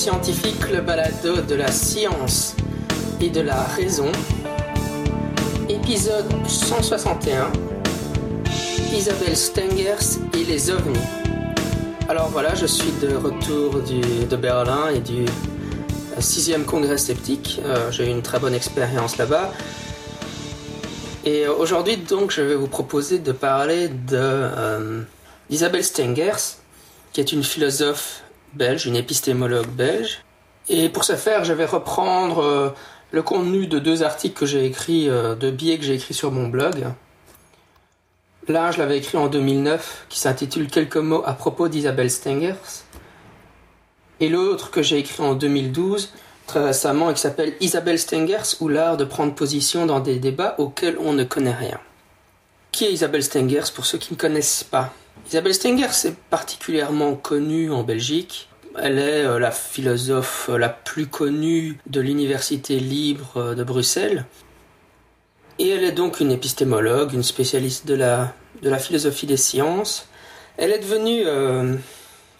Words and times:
Scientifique, 0.00 0.70
le 0.72 0.80
balado 0.80 1.42
de 1.42 1.54
la 1.54 1.70
science 1.70 2.56
et 3.20 3.28
de 3.28 3.42
la 3.42 3.64
raison. 3.64 4.10
Épisode 5.68 6.24
161. 6.48 7.52
Isabelle 8.94 9.36
Stengers 9.36 10.18
et 10.32 10.44
les 10.44 10.70
ovnis. 10.70 10.98
Alors 12.08 12.30
voilà, 12.30 12.54
je 12.54 12.64
suis 12.64 12.90
de 13.02 13.14
retour 13.14 13.82
de 13.82 14.36
Berlin 14.36 14.88
et 14.88 15.00
du 15.00 15.26
6e 16.18 16.64
congrès 16.64 16.96
sceptique. 16.96 17.60
Euh, 17.66 17.90
j'ai 17.90 18.06
eu 18.06 18.10
une 18.10 18.22
très 18.22 18.38
bonne 18.38 18.54
expérience 18.54 19.18
là-bas. 19.18 19.52
Et 21.26 21.46
aujourd'hui, 21.46 21.98
donc, 21.98 22.30
je 22.30 22.40
vais 22.40 22.54
vous 22.54 22.68
proposer 22.68 23.18
de 23.18 23.32
parler 23.32 23.88
de 23.88 24.16
euh, 24.16 25.02
Isabelle 25.50 25.84
Stengers, 25.84 26.56
qui 27.12 27.20
est 27.20 27.32
une 27.32 27.44
philosophe 27.44 28.22
belge, 28.54 28.86
une 28.86 28.96
épistémologue 28.96 29.68
belge. 29.68 30.22
Et 30.68 30.88
pour 30.88 31.04
ce 31.04 31.16
faire, 31.16 31.44
je 31.44 31.52
vais 31.52 31.64
reprendre 31.64 32.38
euh, 32.38 32.70
le 33.10 33.22
contenu 33.22 33.66
de 33.66 33.78
deux 33.78 34.02
articles 34.02 34.38
que 34.38 34.46
j'ai 34.46 34.66
écrits, 34.66 35.08
euh, 35.08 35.34
deux 35.34 35.50
billets 35.50 35.78
que 35.78 35.84
j'ai 35.84 35.94
écrits 35.94 36.14
sur 36.14 36.30
mon 36.30 36.48
blog. 36.48 36.86
L'un, 38.48 38.70
je 38.70 38.78
l'avais 38.78 38.98
écrit 38.98 39.18
en 39.18 39.28
2009, 39.28 40.06
qui 40.08 40.18
s'intitule 40.18 40.68
Quelques 40.68 40.96
mots 40.96 41.22
à 41.24 41.34
propos 41.34 41.68
d'Isabelle 41.68 42.10
Stengers. 42.10 42.54
Et 44.20 44.28
l'autre 44.28 44.70
que 44.70 44.82
j'ai 44.82 44.98
écrit 44.98 45.22
en 45.22 45.34
2012, 45.34 46.12
très 46.46 46.64
récemment, 46.64 47.10
et 47.10 47.14
qui 47.14 47.20
s'appelle 47.20 47.54
Isabelle 47.60 47.98
Stengers 47.98 48.56
ou 48.60 48.68
l'art 48.68 48.96
de 48.96 49.04
prendre 49.04 49.34
position 49.34 49.86
dans 49.86 50.00
des 50.00 50.18
débats 50.18 50.56
auxquels 50.58 50.98
on 50.98 51.12
ne 51.12 51.24
connaît 51.24 51.54
rien. 51.54 51.78
Qui 52.72 52.86
est 52.86 52.92
Isabelle 52.92 53.22
Stengers 53.22 53.70
pour 53.74 53.86
ceux 53.86 53.98
qui 53.98 54.12
ne 54.12 54.18
connaissent 54.18 54.64
pas? 54.64 54.92
Isabelle 55.28 55.54
Stengers 55.54 56.06
est 56.06 56.16
particulièrement 56.28 57.14
connue 57.14 57.70
en 57.70 57.82
Belgique. 57.82 58.49
Elle 58.78 58.98
est 58.98 59.24
euh, 59.24 59.38
la 59.38 59.50
philosophe 59.50 60.48
euh, 60.48 60.58
la 60.58 60.68
plus 60.68 61.06
connue 61.06 61.78
de 61.86 62.00
l'Université 62.00 62.78
libre 62.78 63.32
euh, 63.36 63.54
de 63.54 63.64
Bruxelles. 63.64 64.24
Et 65.58 65.70
elle 65.70 65.84
est 65.84 65.92
donc 65.92 66.20
une 66.20 66.30
épistémologue, 66.30 67.12
une 67.12 67.22
spécialiste 67.22 67.86
de 67.86 67.94
la, 67.94 68.32
de 68.62 68.74
philosophie 68.76 69.26
des 69.26 69.36
sciences. 69.36 70.08
Elle 70.56 70.72
est 70.72 70.78
devenue 70.78 71.24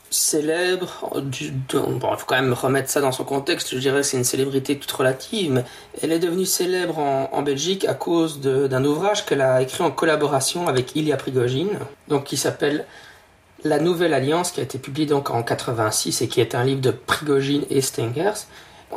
célèbre. 0.08 1.10
il 1.14 1.52
faut 1.70 2.26
quand 2.26 2.40
même 2.40 2.54
remettre 2.54 2.88
ça 2.88 3.02
dans 3.02 3.12
son 3.12 3.24
contexte. 3.24 3.74
Je 3.74 3.78
dirais 3.78 4.00
que 4.00 4.06
c'est 4.06 4.16
une 4.16 4.24
célébrité 4.24 4.78
toute 4.78 4.90
relative, 4.90 5.52
mais 5.52 5.64
elle 6.02 6.12
est 6.12 6.18
devenue 6.18 6.46
célèbre 6.46 6.98
en, 6.98 7.42
Belgique 7.42 7.84
à 7.84 7.92
cause 7.92 8.40
d'un 8.40 8.84
ouvrage 8.86 9.26
qu'elle 9.26 9.42
a 9.42 9.60
écrit 9.60 9.82
en 9.82 9.90
collaboration 9.90 10.66
avec 10.66 10.96
Ilya 10.96 11.18
Prigogine, 11.18 11.78
donc 12.08 12.24
qui 12.24 12.38
s'appelle 12.38 12.86
La 13.64 13.78
Nouvelle 13.78 14.14
Alliance, 14.14 14.52
qui 14.52 14.60
a 14.60 14.62
été 14.62 14.78
publié 14.78 15.06
donc 15.06 15.30
en 15.30 15.42
86 15.42 16.22
et 16.22 16.28
qui 16.28 16.40
est 16.40 16.54
un 16.54 16.64
livre 16.64 16.80
de 16.80 16.90
Prigogine 16.90 17.64
et 17.70 17.80
Stengers. 17.80 18.46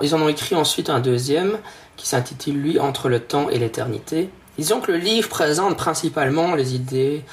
Ils 0.02 0.16
en 0.16 0.22
ont 0.22 0.30
écrit 0.30 0.56
ensuite 0.56 0.90
un 0.90 1.00
deuxième 1.00 1.58
qui 1.98 2.08
s'intitule 2.08 2.56
lui 2.56 2.80
Entre 2.80 3.10
le 3.10 3.20
temps 3.20 3.50
et 3.50 3.60
l'éternité. 3.60 4.30
Disons 4.58 4.82
que 4.82 4.92
le 4.92 4.98
livre 4.98 5.30
présente 5.30 5.78
principalement 5.78 6.56
les 6.56 6.76
idées 6.76 7.24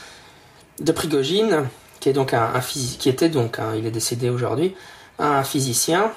de 0.80 0.92
Prigogine 0.92 1.68
qui 2.00 2.08
est 2.08 2.14
donc 2.14 2.34
un, 2.34 2.50
qui 2.98 3.08
était 3.08 3.28
donc, 3.28 3.58
il 3.76 3.86
est 3.86 3.90
décédé 3.90 4.30
aujourd'hui, 4.30 4.74
un 5.18 5.44
physicien. 5.44 6.10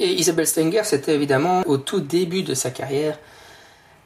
Et 0.00 0.08
Isabelle 0.08 0.46
Stenger, 0.46 0.82
c'était 0.84 1.14
évidemment 1.14 1.62
au 1.66 1.76
tout 1.76 2.00
début 2.00 2.42
de 2.42 2.54
sa 2.54 2.70
carrière 2.70 3.18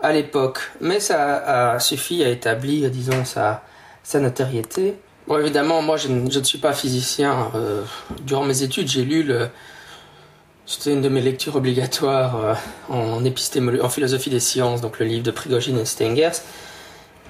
à 0.00 0.12
l'époque, 0.12 0.58
mais 0.80 1.00
ça 1.00 1.72
a 1.74 1.80
suffi 1.80 2.22
à 2.22 2.28
établir, 2.28 2.90
disons, 2.90 3.24
sa, 3.24 3.64
sa 4.02 4.20
notoriété. 4.20 4.96
Bon, 5.28 5.38
évidemment, 5.38 5.82
moi, 5.82 5.96
je, 5.96 6.08
ne 6.08 6.42
suis 6.42 6.58
pas 6.58 6.72
physicien. 6.72 7.52
Euh, 7.54 7.84
durant 8.22 8.44
mes 8.44 8.62
études, 8.62 8.88
j'ai 8.88 9.04
lu 9.04 9.22
le. 9.22 9.48
C'était 10.66 10.92
une 10.92 11.00
de 11.00 11.08
mes 11.08 11.20
lectures 11.20 11.56
obligatoires 11.56 12.44
euh, 12.44 12.54
en 12.88 13.24
épistémologie, 13.24 13.82
en 13.82 13.88
philosophie 13.88 14.30
des 14.30 14.40
sciences, 14.40 14.80
donc 14.80 14.98
le 14.98 15.06
livre 15.06 15.22
de 15.22 15.30
Prigogine 15.30 15.78
et 15.78 15.84
Stengers. 15.84 16.40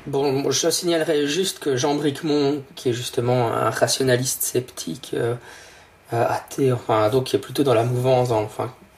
Bon, 0.08 0.50
je 0.50 0.70
signalerai 0.70 1.26
juste 1.26 1.58
que 1.58 1.76
Jean 1.76 1.94
Bricmont, 1.94 2.62
qui 2.76 2.88
est 2.88 2.92
justement 2.94 3.52
un 3.52 3.68
rationaliste 3.68 4.42
sceptique, 4.42 5.10
euh, 5.12 5.34
euh, 6.14 6.24
athée, 6.26 6.72
enfin, 6.72 7.10
donc 7.10 7.24
qui 7.24 7.36
est 7.36 7.38
plutôt 7.38 7.62
dans 7.62 7.74
la 7.74 7.84
mouvance, 7.84 8.30
dans, 8.30 8.48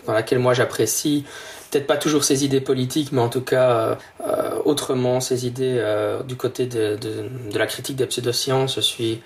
laquelle 0.06 0.38
moi 0.38 0.54
j'apprécie, 0.54 1.24
peut-être 1.70 1.86
pas 1.86 1.96
toujours 1.96 2.24
ses 2.24 2.44
idées 2.44 2.60
politiques, 2.60 3.12
mais 3.12 3.20
en 3.20 3.28
tout 3.28 3.40
cas 3.40 3.98
euh, 4.26 4.50
autrement 4.64 5.20
ses 5.20 5.46
idées 5.46 5.82
du 6.26 6.36
côté 6.36 6.66
de, 6.66 6.98
la 7.54 7.66
critique 7.66 7.96
des 7.96 8.06
pseudosciences. 8.06 8.76
Je 8.76 8.80
suis 8.80 9.22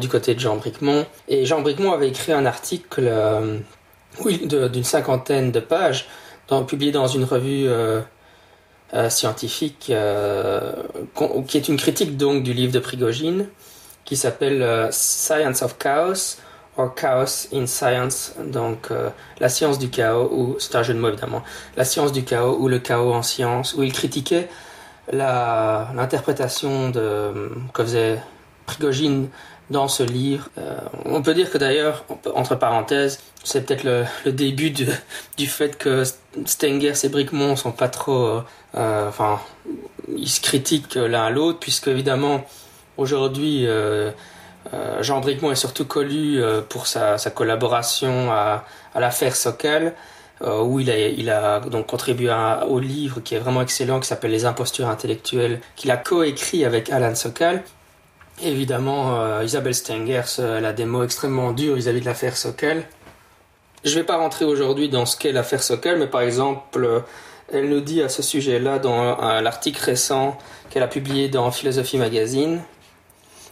du 0.00 0.08
côté 0.08 0.34
de 0.34 0.40
Jean 0.40 0.56
Bricmont. 0.56 1.06
Et 1.28 1.44
Jean 1.44 1.60
Bricmont 1.60 1.92
avait 1.92 2.08
écrit 2.08 2.32
un 2.32 2.46
article 2.46 3.12
d'une 4.24 4.84
cinquantaine 4.84 5.52
de 5.52 5.60
pages, 5.60 6.08
publié 6.66 6.92
dans 6.92 7.06
une 7.06 7.24
revue 7.24 7.68
euh, 8.94 9.10
scientifique 9.10 9.88
euh, 9.90 10.72
qui 11.48 11.56
est 11.56 11.66
une 11.66 11.76
critique 11.76 12.16
donc 12.16 12.44
du 12.44 12.52
livre 12.52 12.72
de 12.72 12.78
Prigogine 12.78 13.48
qui 14.04 14.16
s'appelle 14.16 14.62
euh, 14.62 14.92
Science 14.92 15.60
of 15.62 15.76
Chaos 15.76 16.38
or 16.76 16.94
Chaos 16.94 17.48
in 17.52 17.66
Science, 17.66 18.34
donc 18.44 18.90
la 19.40 19.48
science 19.48 19.78
du 19.78 19.88
chaos, 19.88 20.28
ou 20.30 20.56
c'est 20.58 20.74
un 20.76 20.82
jeu 20.82 20.92
de 20.94 20.98
mots 20.98 21.08
évidemment, 21.08 21.42
la 21.76 21.84
science 21.84 22.12
du 22.12 22.22
chaos 22.22 22.56
ou 22.60 22.68
le 22.68 22.78
chaos 22.78 23.14
en 23.14 23.22
science, 23.22 23.74
où 23.74 23.82
il 23.82 23.92
critiquait 23.92 24.48
l'interprétation 25.12 26.92
que 26.92 27.82
faisait 27.82 28.18
Prigogine 28.66 29.28
dans 29.70 29.88
ce 29.88 30.02
livre. 30.02 30.48
Euh, 30.58 30.78
on 31.04 31.22
peut 31.22 31.34
dire 31.34 31.50
que 31.50 31.58
d'ailleurs, 31.58 32.04
entre 32.34 32.54
parenthèses, 32.54 33.20
c'est 33.42 33.66
peut-être 33.66 33.84
le, 33.84 34.32
début 34.32 34.70
du 34.70 35.46
fait 35.46 35.76
que 35.76 36.04
Stengers 36.44 37.04
et 37.04 37.08
Bricmont 37.08 37.56
sont 37.56 37.72
pas 37.72 37.88
trop, 37.88 38.26
euh, 38.26 38.40
euh, 38.76 39.08
enfin, 39.08 39.40
ils 40.16 40.28
se 40.28 40.40
critiquent 40.40 40.94
l'un 40.94 41.24
à 41.24 41.30
l'autre, 41.30 41.58
puisque 41.58 41.88
évidemment, 41.88 42.44
aujourd'hui, 42.96 43.66
Jean 45.00 45.20
Bricmont 45.20 45.52
est 45.52 45.56
surtout 45.56 45.84
connu 45.84 46.40
pour 46.68 46.86
sa, 46.86 47.18
collaboration 47.34 48.30
à, 48.32 48.64
l'affaire 48.94 49.36
Sokal. 49.36 49.94
où 50.42 50.80
il 50.80 51.30
a, 51.30 51.60
donc 51.60 51.86
contribué 51.86 52.34
au 52.68 52.78
livre 52.78 53.20
qui 53.20 53.34
est 53.34 53.38
vraiment 53.38 53.62
excellent, 53.62 54.00
qui 54.00 54.08
s'appelle 54.08 54.30
Les 54.30 54.44
impostures 54.44 54.88
intellectuelles, 54.88 55.60
qu'il 55.76 55.90
a 55.90 55.96
coécrit 55.96 56.64
avec 56.64 56.90
Alan 56.90 57.14
Sokal. 57.14 57.62
Évidemment, 58.42 59.18
euh, 59.18 59.44
Isabelle 59.44 59.74
Stengers, 59.74 60.38
elle 60.38 60.66
a 60.66 60.74
des 60.74 60.84
mots 60.84 61.02
extrêmement 61.02 61.52
durs 61.52 61.74
vis-à-vis 61.74 62.00
de 62.00 62.04
l'affaire 62.04 62.36
Sokal. 62.36 62.82
Je 63.82 63.90
ne 63.90 63.94
vais 64.00 64.04
pas 64.04 64.18
rentrer 64.18 64.44
aujourd'hui 64.44 64.90
dans 64.90 65.06
ce 65.06 65.16
qu'est 65.16 65.32
l'affaire 65.32 65.62
Sokal, 65.62 65.98
mais 65.98 66.06
par 66.06 66.20
exemple, 66.20 66.84
euh, 66.84 67.00
elle 67.50 67.70
nous 67.70 67.80
dit 67.80 68.02
à 68.02 68.10
ce 68.10 68.22
sujet-là 68.22 68.78
dans 68.78 69.16
l'article 69.40 69.80
récent 69.82 70.36
qu'elle 70.68 70.82
a 70.82 70.88
publié 70.88 71.28
dans 71.28 71.52
Philosophie 71.52 71.96
Magazine, 71.96 72.60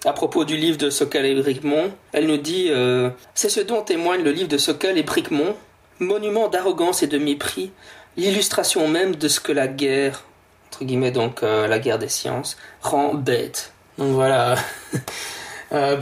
à 0.05 0.13
propos 0.13 0.45
du 0.45 0.57
livre 0.57 0.79
de 0.79 0.91
Sokal 0.91 1.27
et 1.27 1.35
Bricmont, 1.35 1.93
elle 2.13 2.27
nous 2.27 2.37
dit 2.37 2.67
euh, 2.71 3.11
C'est 3.35 3.49
ce 3.49 3.61
dont 3.61 3.83
témoigne 3.83 4.23
le 4.23 4.33
livre 4.33 4.49
de 4.49 4.59
Sokal 4.59 4.99
et 4.99 5.03
Bricmont, 5.03 5.57
monument 5.99 6.49
d'arrogance 6.49 7.03
et 7.03 7.07
de 7.07 7.19
mépris, 7.19 7.71
l'illustration 8.17 8.89
même 8.89 9.17
de 9.17 9.29
ce 9.29 9.41
que 9.41 9.53
la 9.53 9.69
guerre, 9.69 10.25
entre 10.69 10.85
guillemets 10.85 11.13
donc 11.13 11.43
la 11.43 11.79
guerre 11.79 11.99
des 11.99 12.09
sciences, 12.09 12.57
rend 12.83 13.15
bête. 13.15 13.73
Donc 13.99 14.13
voilà, 14.13 14.57
euh, 15.73 15.97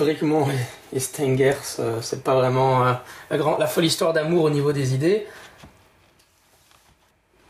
et, 0.92 1.00
Stengers, 1.00 1.54
euh, 1.78 1.98
c'est 2.00 2.24
pas 2.24 2.34
vraiment 2.34 2.86
euh, 2.86 2.92
la 3.30 3.66
folle 3.66 3.84
histoire 3.84 4.12
d'amour 4.12 4.44
au 4.44 4.50
niveau 4.50 4.72
des 4.72 4.94
idées. 4.94 5.26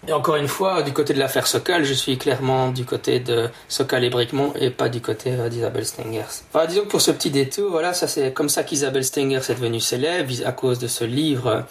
Et 0.09 0.13
encore 0.13 0.37
une 0.37 0.49
fois, 0.49 0.83
du 0.83 0.93
côté 0.93 1.15
de 1.15 1.19
l'affaire 1.19 1.47
Sokal, 1.47 1.85
je 1.85 1.95
suis 1.95 2.19
clairement 2.19 2.71
du 2.71 2.85
côté 2.85 3.21
de 3.21 3.49
Sokal 3.69 4.03
et 4.03 4.11
Bricmont 4.11 4.53
et 4.59 4.71
pas 4.71 4.89
du 4.89 5.01
côté 5.01 5.31
d'Isabelle 5.49 5.87
Stengers. 5.87 6.43
Disons 6.69 6.83
que 6.83 6.89
pour 6.89 7.01
ce 7.01 7.13
petit 7.13 7.31
détour, 7.31 7.71
voilà, 7.71 7.95
ça 7.95 8.09
c'est 8.09 8.33
comme 8.33 8.49
ça 8.49 8.65
qu'Isabelle 8.65 9.05
Stengers 9.05 9.49
est 9.49 9.55
devenue 9.55 9.81
célèbre 9.81 10.33
à 10.45 10.51
cause 10.51 10.81
de 10.81 10.89
ce 10.89 11.05
livre 11.05 11.65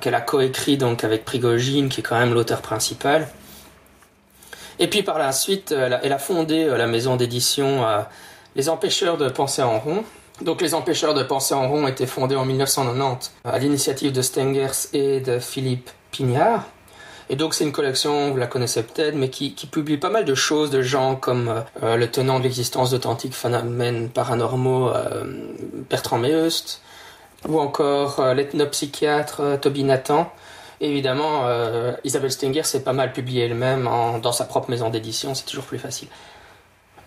qu'elle 0.00 0.14
a 0.14 0.22
coécrit 0.22 0.78
donc 0.78 1.04
avec 1.04 1.26
Prigogine, 1.26 1.90
qui 1.90 2.00
est 2.00 2.02
quand 2.02 2.18
même 2.18 2.32
l'auteur 2.32 2.62
principal. 2.62 3.28
Et 4.78 4.88
puis 4.88 5.02
par 5.02 5.18
la 5.18 5.32
suite, 5.32 5.72
euh, 5.72 5.98
elle 6.02 6.12
a 6.12 6.18
fondé 6.18 6.64
euh, 6.64 6.76
la 6.76 6.86
maison 6.86 7.16
d'édition 7.16 7.84
euh, 7.84 8.00
Les 8.54 8.68
Empêcheurs 8.68 9.16
de 9.16 9.28
penser 9.28 9.62
en 9.62 9.78
rond. 9.78 10.04
Donc 10.42 10.62
les 10.62 10.74
Empêcheurs 10.74 11.14
de 11.14 11.22
penser 11.22 11.54
en 11.54 11.68
rond 11.68 11.88
étaient 11.88 12.06
fondés 12.06 12.36
en 12.36 12.44
1990 12.44 13.32
à 13.44 13.58
l'initiative 13.58 14.12
de 14.12 14.22
Stengers 14.22 14.88
et 14.92 15.20
de 15.20 15.40
Philippe 15.40 15.90
Pignard. 16.12 16.64
Et 17.30 17.36
donc 17.36 17.54
c'est 17.54 17.64
une 17.64 17.72
collection, 17.72 18.30
vous 18.30 18.36
la 18.36 18.46
connaissez 18.46 18.82
peut-être, 18.82 19.14
mais 19.14 19.28
qui, 19.28 19.50
publie 19.70 19.98
pas 19.98 20.10
mal 20.10 20.24
de 20.24 20.34
choses 20.34 20.70
de 20.70 20.80
gens 20.80 21.14
comme 21.14 21.62
le 21.82 22.06
tenant 22.06 22.38
de 22.38 22.44
l'existence 22.44 22.90
d'authentiques 22.90 23.34
phénomènes 23.34 24.08
paranormaux 24.08 24.90
Bertrand 25.90 26.18
Meust, 26.18 26.80
ou 27.46 27.60
encore 27.60 28.34
l'ethnopsychiatre 28.34 29.60
Toby 29.60 29.84
Nathan, 29.84 30.32
évidemment, 30.80 31.46
euh, 31.46 31.92
Isabelle 32.04 32.30
Stenger 32.30 32.62
s'est 32.62 32.82
pas 32.82 32.92
mal 32.92 33.12
publiée 33.12 33.44
elle-même 33.44 33.88
dans 34.22 34.32
sa 34.32 34.44
propre 34.44 34.70
maison 34.70 34.90
d'édition, 34.90 35.34
c'est 35.34 35.44
toujours 35.44 35.64
plus 35.64 35.78
facile. 35.78 36.08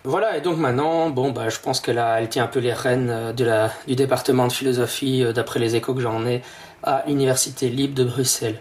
Voilà, 0.04 0.36
et 0.36 0.40
donc 0.40 0.58
maintenant, 0.58 1.10
bon, 1.10 1.30
bah, 1.30 1.48
je 1.48 1.60
pense 1.60 1.80
qu'elle 1.80 1.98
elle 1.98 2.28
tient 2.28 2.44
un 2.44 2.48
peu 2.48 2.58
les 2.58 2.72
rênes 2.72 3.10
euh, 3.10 3.32
de 3.32 3.44
la, 3.44 3.70
du 3.86 3.94
département 3.94 4.48
de 4.48 4.52
philosophie, 4.52 5.22
euh, 5.22 5.32
d'après 5.32 5.60
les 5.60 5.76
échos 5.76 5.94
que 5.94 6.00
j'en 6.00 6.26
ai, 6.26 6.42
à 6.82 7.04
l'Université 7.06 7.68
libre 7.68 7.94
de 7.94 8.02
Bruxelles. 8.02 8.60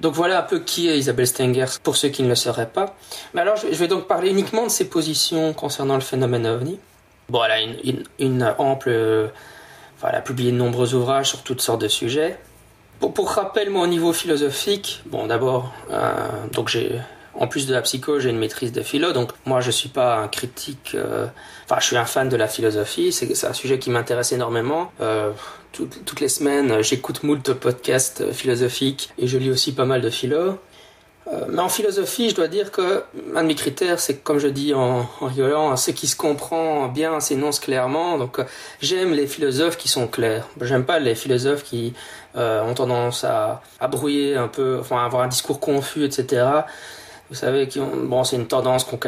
Donc 0.00 0.14
voilà 0.14 0.38
un 0.38 0.42
peu 0.42 0.60
qui 0.60 0.88
est 0.88 0.98
Isabelle 0.98 1.26
Stengers, 1.26 1.80
pour 1.82 1.96
ceux 1.96 2.08
qui 2.08 2.22
ne 2.22 2.28
le 2.28 2.34
sauraient 2.34 2.68
pas. 2.68 2.94
Mais 3.34 3.40
alors, 3.40 3.56
je 3.56 3.66
vais 3.66 3.88
donc 3.88 4.06
parler 4.06 4.30
uniquement 4.30 4.64
de 4.64 4.70
ses 4.70 4.88
positions 4.88 5.52
concernant 5.52 5.94
le 5.94 6.00
phénomène 6.00 6.46
ovni. 6.46 6.78
Bon, 7.28 7.42
elle 7.44 7.50
a 7.50 7.60
une, 8.20 8.54
ample... 8.58 9.30
Enfin, 9.96 10.08
elle 10.10 10.18
a 10.18 10.20
publié 10.20 10.52
de 10.52 10.56
nombreux 10.56 10.94
ouvrages 10.94 11.28
sur 11.28 11.42
toutes 11.42 11.60
sortes 11.60 11.80
de 11.80 11.88
sujets. 11.88 12.38
Pour, 13.00 13.12
pour 13.12 13.30
rappel, 13.30 13.70
moi, 13.70 13.82
au 13.82 13.86
niveau 13.88 14.12
philosophique, 14.12 15.02
bon, 15.06 15.26
d'abord, 15.26 15.72
euh, 15.90 16.12
donc 16.52 16.68
j'ai 16.68 17.00
en 17.38 17.46
plus 17.46 17.66
de 17.66 17.72
la 17.72 17.82
psycho, 17.82 18.18
j'ai 18.18 18.30
une 18.30 18.38
maîtrise 18.38 18.72
de 18.72 18.82
philo, 18.82 19.12
donc 19.12 19.30
moi 19.46 19.60
je 19.60 19.70
suis 19.70 19.88
pas 19.88 20.16
un 20.16 20.26
critique. 20.26 20.92
Euh, 20.94 21.26
enfin, 21.64 21.76
je 21.80 21.86
suis 21.86 21.96
un 21.96 22.04
fan 22.04 22.28
de 22.28 22.36
la 22.36 22.48
philosophie. 22.48 23.12
C'est 23.12 23.46
un 23.46 23.52
sujet 23.52 23.78
qui 23.78 23.90
m'intéresse 23.90 24.32
énormément. 24.32 24.90
Euh, 25.00 25.30
toutes 25.72 26.20
les 26.20 26.28
semaines, 26.28 26.82
j'écoute 26.82 27.22
moult 27.22 27.52
podcasts 27.52 28.32
philosophiques 28.32 29.10
et 29.18 29.28
je 29.28 29.38
lis 29.38 29.50
aussi 29.50 29.72
pas 29.72 29.84
mal 29.84 30.00
de 30.00 30.10
philo. 30.10 30.58
Euh, 31.28 31.44
mais 31.48 31.60
en 31.60 31.68
philosophie, 31.68 32.30
je 32.30 32.34
dois 32.34 32.48
dire 32.48 32.72
que 32.72 33.04
un 33.36 33.42
de 33.42 33.48
mes 33.48 33.54
critères, 33.54 34.00
c'est 34.00 34.16
comme 34.16 34.38
je 34.38 34.48
dis 34.48 34.74
en, 34.74 35.06
en 35.20 35.26
rigolant, 35.26 35.76
ce 35.76 35.92
qui 35.92 36.08
se 36.08 36.16
comprend 36.16 36.88
bien 36.88 37.20
s'énonce 37.20 37.60
clairement. 37.60 38.18
Donc 38.18 38.40
j'aime 38.80 39.12
les 39.12 39.28
philosophes 39.28 39.76
qui 39.76 39.88
sont 39.88 40.08
clairs. 40.08 40.48
J'aime 40.62 40.84
pas 40.84 40.98
les 40.98 41.14
philosophes 41.14 41.62
qui 41.62 41.92
ont 42.34 42.74
tendance 42.74 43.22
à, 43.24 43.62
à 43.78 43.88
brouiller 43.88 44.36
un 44.36 44.48
peu, 44.48 44.78
enfin 44.80 44.98
à 44.98 45.04
avoir 45.04 45.22
un 45.22 45.28
discours 45.28 45.60
confus, 45.60 46.04
etc. 46.04 46.64
Vous 47.30 47.36
savez, 47.36 47.68
qui 47.68 47.78
bon, 47.80 48.24
c'est 48.24 48.36
une 48.36 48.46
tendance 48.46 48.84
qu'on 48.84 48.98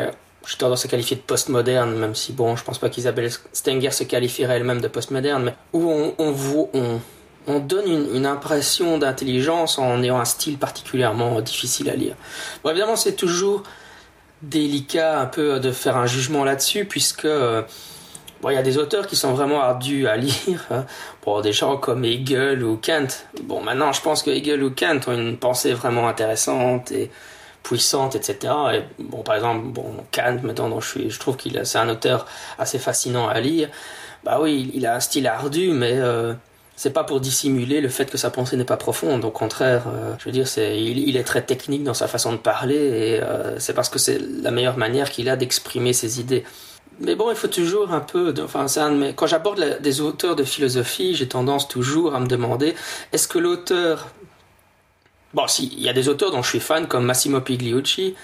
j'ai 0.47 0.57
tendance 0.57 0.85
à 0.85 0.89
qualifier 0.89 1.17
de 1.17 1.23
postmoderne, 1.23 1.95
même 1.97 2.15
si 2.15 2.33
bon, 2.33 2.57
je 2.57 2.65
pense 2.65 2.79
pas 2.79 2.89
qu'Isabelle 2.89 3.31
Stenger 3.53 3.91
se 3.91 4.05
qualifierait 4.05 4.57
elle-même 4.57 4.81
de 4.81 4.89
postmoderne, 4.89 5.45
mais 5.45 5.55
où 5.73 5.91
on, 5.91 6.15
on, 6.19 7.01
on, 7.47 7.59
donne 7.59 8.09
une, 8.15 8.27
impression 8.27 8.97
d'intelligence 8.97 9.79
en 9.79 10.03
ayant 10.03 10.19
un 10.19 10.25
style 10.25 10.57
particulièrement 10.57 11.41
difficile 11.43 11.91
à 11.91 11.95
lire. 11.95 12.15
Bon, 12.65 12.71
évidemment, 12.71 12.97
c'est 12.97 13.17
toujours 13.17 13.65
délicat 14.41 15.21
un 15.21 15.27
peu 15.27 15.61
de 15.61 15.73
faire 15.73 15.99
un 15.99 16.07
jugement 16.07 16.45
là-dessus, 16.45 16.87
puisque 16.87 17.29
Bon, 18.41 18.49
il 18.49 18.55
y 18.55 18.59
a 18.59 18.63
des 18.63 18.79
auteurs 18.79 19.07
qui 19.07 19.17
sont 19.17 19.35
vraiment 19.35 19.61
ardus 19.61 20.07
à 20.07 20.17
lire. 20.17 20.67
Hein. 20.71 20.87
Bon, 21.25 21.41
des 21.41 21.53
gens 21.53 21.77
comme 21.77 22.05
Hegel 22.05 22.65
ou 22.65 22.81
Kant. 22.83 23.09
Bon, 23.43 23.61
maintenant, 23.61 23.93
je 23.93 24.01
pense 24.01 24.23
que 24.23 24.31
Hegel 24.31 24.63
ou 24.63 24.71
Kant 24.71 25.01
ont 25.07 25.13
une 25.13 25.37
pensée 25.37 25.75
vraiment 25.75 26.09
intéressante 26.09 26.91
et 26.91 27.11
puissante, 27.63 28.17
etc. 28.17 28.53
Et 28.75 29.03
bon, 29.03 29.23
par 29.23 29.37
exemple, 29.37 29.67
bon, 29.67 29.85
Kant, 30.13 30.39
maintenant, 30.43 30.81
je, 30.81 30.89
suis, 30.89 31.11
je 31.11 31.19
trouve 31.19 31.37
qu'il 31.37 31.61
c'est 31.65 31.79
un 31.79 31.89
auteur 31.89 32.27
assez 32.59 32.79
fascinant 32.79 33.29
à 33.29 33.41
lire. 33.41 33.69
Bah 34.25 34.39
oui, 34.41 34.71
il 34.75 34.87
a 34.87 34.95
un 34.95 35.01
style 35.01 35.27
ardu, 35.27 35.71
mais 35.71 35.95
euh, 35.95 36.35
c'est 36.77 36.93
pas 36.93 37.05
pour 37.05 37.21
dissimuler 37.21 37.81
le 37.81 37.89
fait 37.89 38.11
que 38.11 38.19
sa 38.19 38.31
pensée 38.31 38.57
n'est 38.57 38.65
pas 38.65 38.77
profonde. 38.77 39.25
Au 39.25 39.31
contraire, 39.31 39.85
euh, 39.89 40.15
je 40.19 40.25
veux 40.27 40.33
dire, 40.33 40.47
c'est, 40.49 40.81
il, 40.83 41.17
est 41.17 41.25
très 41.25 41.43
technique 41.43 41.85
dans 41.85 41.95
sa 41.95 42.09
façon 42.09 42.33
de 42.33 42.39
parler, 42.39 42.77
et 42.77 43.23
euh, 43.23 43.59
c'est 43.59 43.75
parce 43.75 43.89
que 43.89 43.99
c'est 43.99 44.19
la 44.19 44.51
meilleure 44.51 44.77
manière 44.77 45.11
qu'il 45.11 45.29
a 45.29 45.37
d'exprimer 45.37 45.93
ses 45.93 46.21
idées. 46.21 46.45
Mais 47.01 47.15
bon, 47.15 47.31
il 47.31 47.37
faut 47.37 47.49
toujours 47.49 47.93
un 47.93 48.01
peu. 48.01 48.35
enfin, 48.45 48.67
quand 49.17 49.27
j'aborde 49.27 49.81
des 49.81 50.01
auteurs 50.03 50.37
de 50.37 50.45
philosophie, 50.45 51.15
j'ai 51.15 51.29
tendance 51.29 51.67
toujours 51.67 52.15
à 52.15 52.21
me 52.21 52.27
demander 52.27 52.75
est-ce 53.13 53.27
que 53.27 53.39
l'auteur 53.39 54.09
Bon, 55.33 55.47
si, 55.47 55.73
il 55.77 55.83
y 55.83 55.89
a 55.89 55.93
des 55.93 56.09
auteurs 56.09 56.31
dont 56.31 56.43
je 56.43 56.49
suis 56.49 56.61
fan, 56.61 56.89
comme 56.89 57.05
Massimo 57.05 57.41
Pigliucci, 57.41 58.15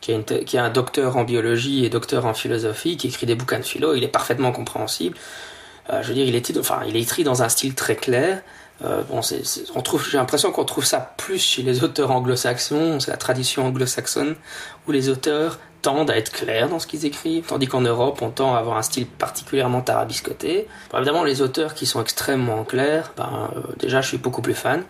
qui 0.00 0.12
est, 0.12 0.54
un 0.56 0.70
docteur 0.70 1.16
en 1.16 1.24
biologie 1.24 1.84
et 1.84 1.88
docteur 1.88 2.26
en 2.26 2.34
philosophie, 2.34 2.96
qui 2.96 3.08
écrit 3.08 3.26
des 3.26 3.34
bouquins 3.34 3.58
de 3.58 3.64
philo, 3.64 3.94
il 3.94 4.04
est 4.04 4.08
parfaitement 4.08 4.52
compréhensible. 4.52 5.16
Euh, 5.90 6.02
je 6.02 6.08
veux 6.08 6.14
dire, 6.14 6.26
il 6.26 6.34
est, 6.36 6.50
il 6.50 6.96
est 6.96 7.00
écrit 7.00 7.24
dans 7.24 7.42
un 7.42 7.48
style 7.48 7.74
très 7.74 7.96
clair. 7.96 8.42
Euh, 8.84 9.02
bon, 9.02 9.20
on 9.74 9.82
trouve, 9.82 10.08
j'ai 10.08 10.18
l'impression 10.18 10.52
qu'on 10.52 10.64
trouve 10.64 10.84
ça 10.84 11.14
plus 11.16 11.38
chez 11.38 11.62
les 11.62 11.84
auteurs 11.84 12.10
anglo-saxons, 12.10 13.00
c'est 13.00 13.10
la 13.10 13.16
tradition 13.16 13.66
anglo-saxonne, 13.66 14.34
où 14.86 14.92
les 14.92 15.08
auteurs 15.08 15.58
tendent 15.80 16.10
à 16.10 16.16
être 16.16 16.32
clairs 16.32 16.68
dans 16.68 16.78
ce 16.78 16.86
qu'ils 16.86 17.04
écrivent, 17.04 17.46
tandis 17.46 17.66
qu'en 17.66 17.80
Europe, 17.80 18.20
on 18.22 18.30
tend 18.30 18.54
à 18.54 18.58
avoir 18.58 18.76
un 18.76 18.82
style 18.82 19.06
particulièrement 19.06 19.80
tarabiscoté. 19.80 20.66
Bon, 20.90 20.98
évidemment, 20.98 21.24
les 21.24 21.42
auteurs 21.42 21.74
qui 21.74 21.86
sont 21.86 22.00
extrêmement 22.00 22.64
clairs, 22.64 23.12
ben, 23.16 23.50
euh, 23.56 23.60
déjà, 23.78 24.00
je 24.00 24.08
suis 24.08 24.18
beaucoup 24.18 24.42
plus 24.42 24.54
fan. 24.54 24.84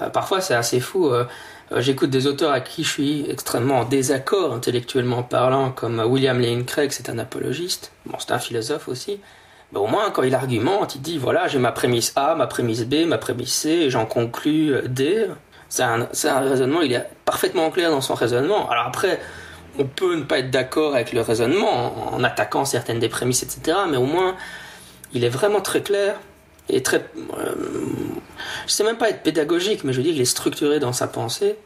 Euh, 0.00 0.08
parfois, 0.10 0.40
c'est 0.40 0.54
assez 0.54 0.80
fou. 0.80 1.08
Euh, 1.08 1.24
euh, 1.72 1.80
j'écoute 1.80 2.10
des 2.10 2.26
auteurs 2.26 2.52
à 2.52 2.60
qui 2.60 2.84
je 2.84 2.90
suis 2.90 3.30
extrêmement 3.30 3.80
en 3.80 3.84
désaccord 3.84 4.52
intellectuellement 4.52 5.22
parlant, 5.22 5.70
comme 5.70 6.00
William 6.00 6.38
Lane 6.40 6.64
Craig, 6.64 6.92
c'est 6.92 7.08
un 7.10 7.18
apologiste. 7.18 7.92
Bon, 8.06 8.16
c'est 8.18 8.32
un 8.32 8.38
philosophe 8.38 8.88
aussi. 8.88 9.20
Mais 9.72 9.78
au 9.78 9.86
moins, 9.86 10.10
quand 10.10 10.22
il 10.22 10.34
argumente, 10.34 10.94
il 10.94 11.02
dit 11.02 11.18
voilà, 11.18 11.48
j'ai 11.48 11.58
ma 11.58 11.72
prémisse 11.72 12.12
A, 12.14 12.34
ma 12.36 12.46
prémisse 12.46 12.84
B, 12.84 13.06
ma 13.06 13.18
prémisse 13.18 13.52
C, 13.52 13.70
et 13.70 13.90
j'en 13.90 14.06
conclus 14.06 14.74
D. 14.86 15.26
C'est 15.68 15.82
un, 15.82 16.06
raisonnement, 16.40 16.82
il 16.82 16.92
est 16.92 17.04
parfaitement 17.24 17.70
clair 17.70 17.90
dans 17.90 18.00
son 18.00 18.14
raisonnement. 18.14 18.70
Alors 18.70 18.86
après, 18.86 19.18
on 19.78 19.84
peut 19.84 20.14
ne 20.14 20.22
pas 20.22 20.38
être 20.38 20.50
d'accord 20.50 20.94
avec 20.94 21.12
le 21.12 21.20
raisonnement 21.20 22.12
en, 22.12 22.14
en 22.14 22.24
attaquant 22.24 22.64
certaines 22.64 23.00
des 23.00 23.08
prémisses, 23.08 23.42
etc. 23.42 23.76
Mais 23.90 23.96
au 23.96 24.06
moins, 24.06 24.36
il 25.12 25.24
est 25.24 25.28
vraiment 25.28 25.60
très 25.60 25.82
clair 25.82 26.14
et 26.68 26.82
très. 26.82 26.98
Euh, 27.38 27.54
je 28.66 28.72
sais 28.72 28.84
même 28.84 28.98
pas 28.98 29.10
être 29.10 29.22
pédagogique, 29.22 29.84
mais 29.84 29.92
je 29.92 29.98
veux 29.98 30.04
dire, 30.04 30.14
il 30.14 30.20
est 30.20 30.24
structuré 30.24 30.80
dans 30.80 30.92
sa 30.92 31.06
pensée. 31.06 31.56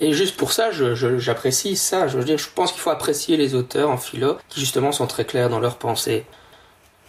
Et 0.00 0.12
juste 0.12 0.36
pour 0.36 0.52
ça, 0.52 0.70
j'apprécie 0.70 1.76
ça. 1.76 2.06
Je 2.06 2.18
veux 2.18 2.24
dire, 2.24 2.38
je 2.38 2.48
pense 2.54 2.72
qu'il 2.72 2.80
faut 2.80 2.90
apprécier 2.90 3.36
les 3.36 3.54
auteurs 3.54 3.90
en 3.90 3.96
philo 3.96 4.38
qui 4.48 4.60
justement 4.60 4.92
sont 4.92 5.06
très 5.06 5.24
clairs 5.24 5.48
dans 5.48 5.58
leur 5.58 5.76
pensée. 5.76 6.24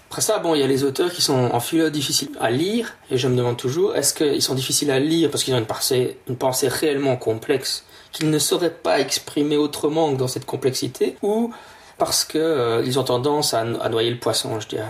Après 0.10 0.22
ça, 0.22 0.40
bon, 0.40 0.56
il 0.56 0.62
y 0.62 0.64
a 0.64 0.68
les 0.68 0.84
auteurs 0.84 1.12
qui 1.12 1.22
sont 1.22 1.52
en 1.54 1.60
philo 1.60 1.92
difficiles 1.92 2.32
à 2.40 2.50
lire, 2.50 2.96
et 3.12 3.18
je 3.20 3.28
me 3.28 3.36
demande 3.36 3.58
toujours, 3.58 3.96
est-ce 3.96 4.16
qu'ils 4.16 4.42
sont 4.42 4.56
difficiles 4.56 4.90
à 4.90 4.98
lire 4.98 5.30
parce 5.30 5.44
qu'ils 5.44 5.54
ont 5.54 5.60
une 5.60 5.68
pensée, 5.68 6.18
une 6.28 6.36
pensée 6.36 6.68
réellement 6.68 7.16
complexe, 7.16 7.86
qu'ils 8.12 8.32
ne 8.32 8.40
sauraient 8.40 8.74
pas 8.74 9.00
exprimer 9.00 9.56
autrement 9.56 10.12
que 10.12 10.18
dans 10.18 10.28
cette 10.28 10.46
complexité, 10.46 11.16
ou 11.22 11.54
parce 12.00 12.26
qu'ils 12.26 12.42
euh, 12.42 12.98
ont 12.98 13.04
tendance 13.04 13.54
à, 13.54 13.60
à 13.60 13.90
noyer 13.90 14.10
le 14.10 14.18
poisson, 14.18 14.60
je 14.60 14.68
dirais. 14.68 14.90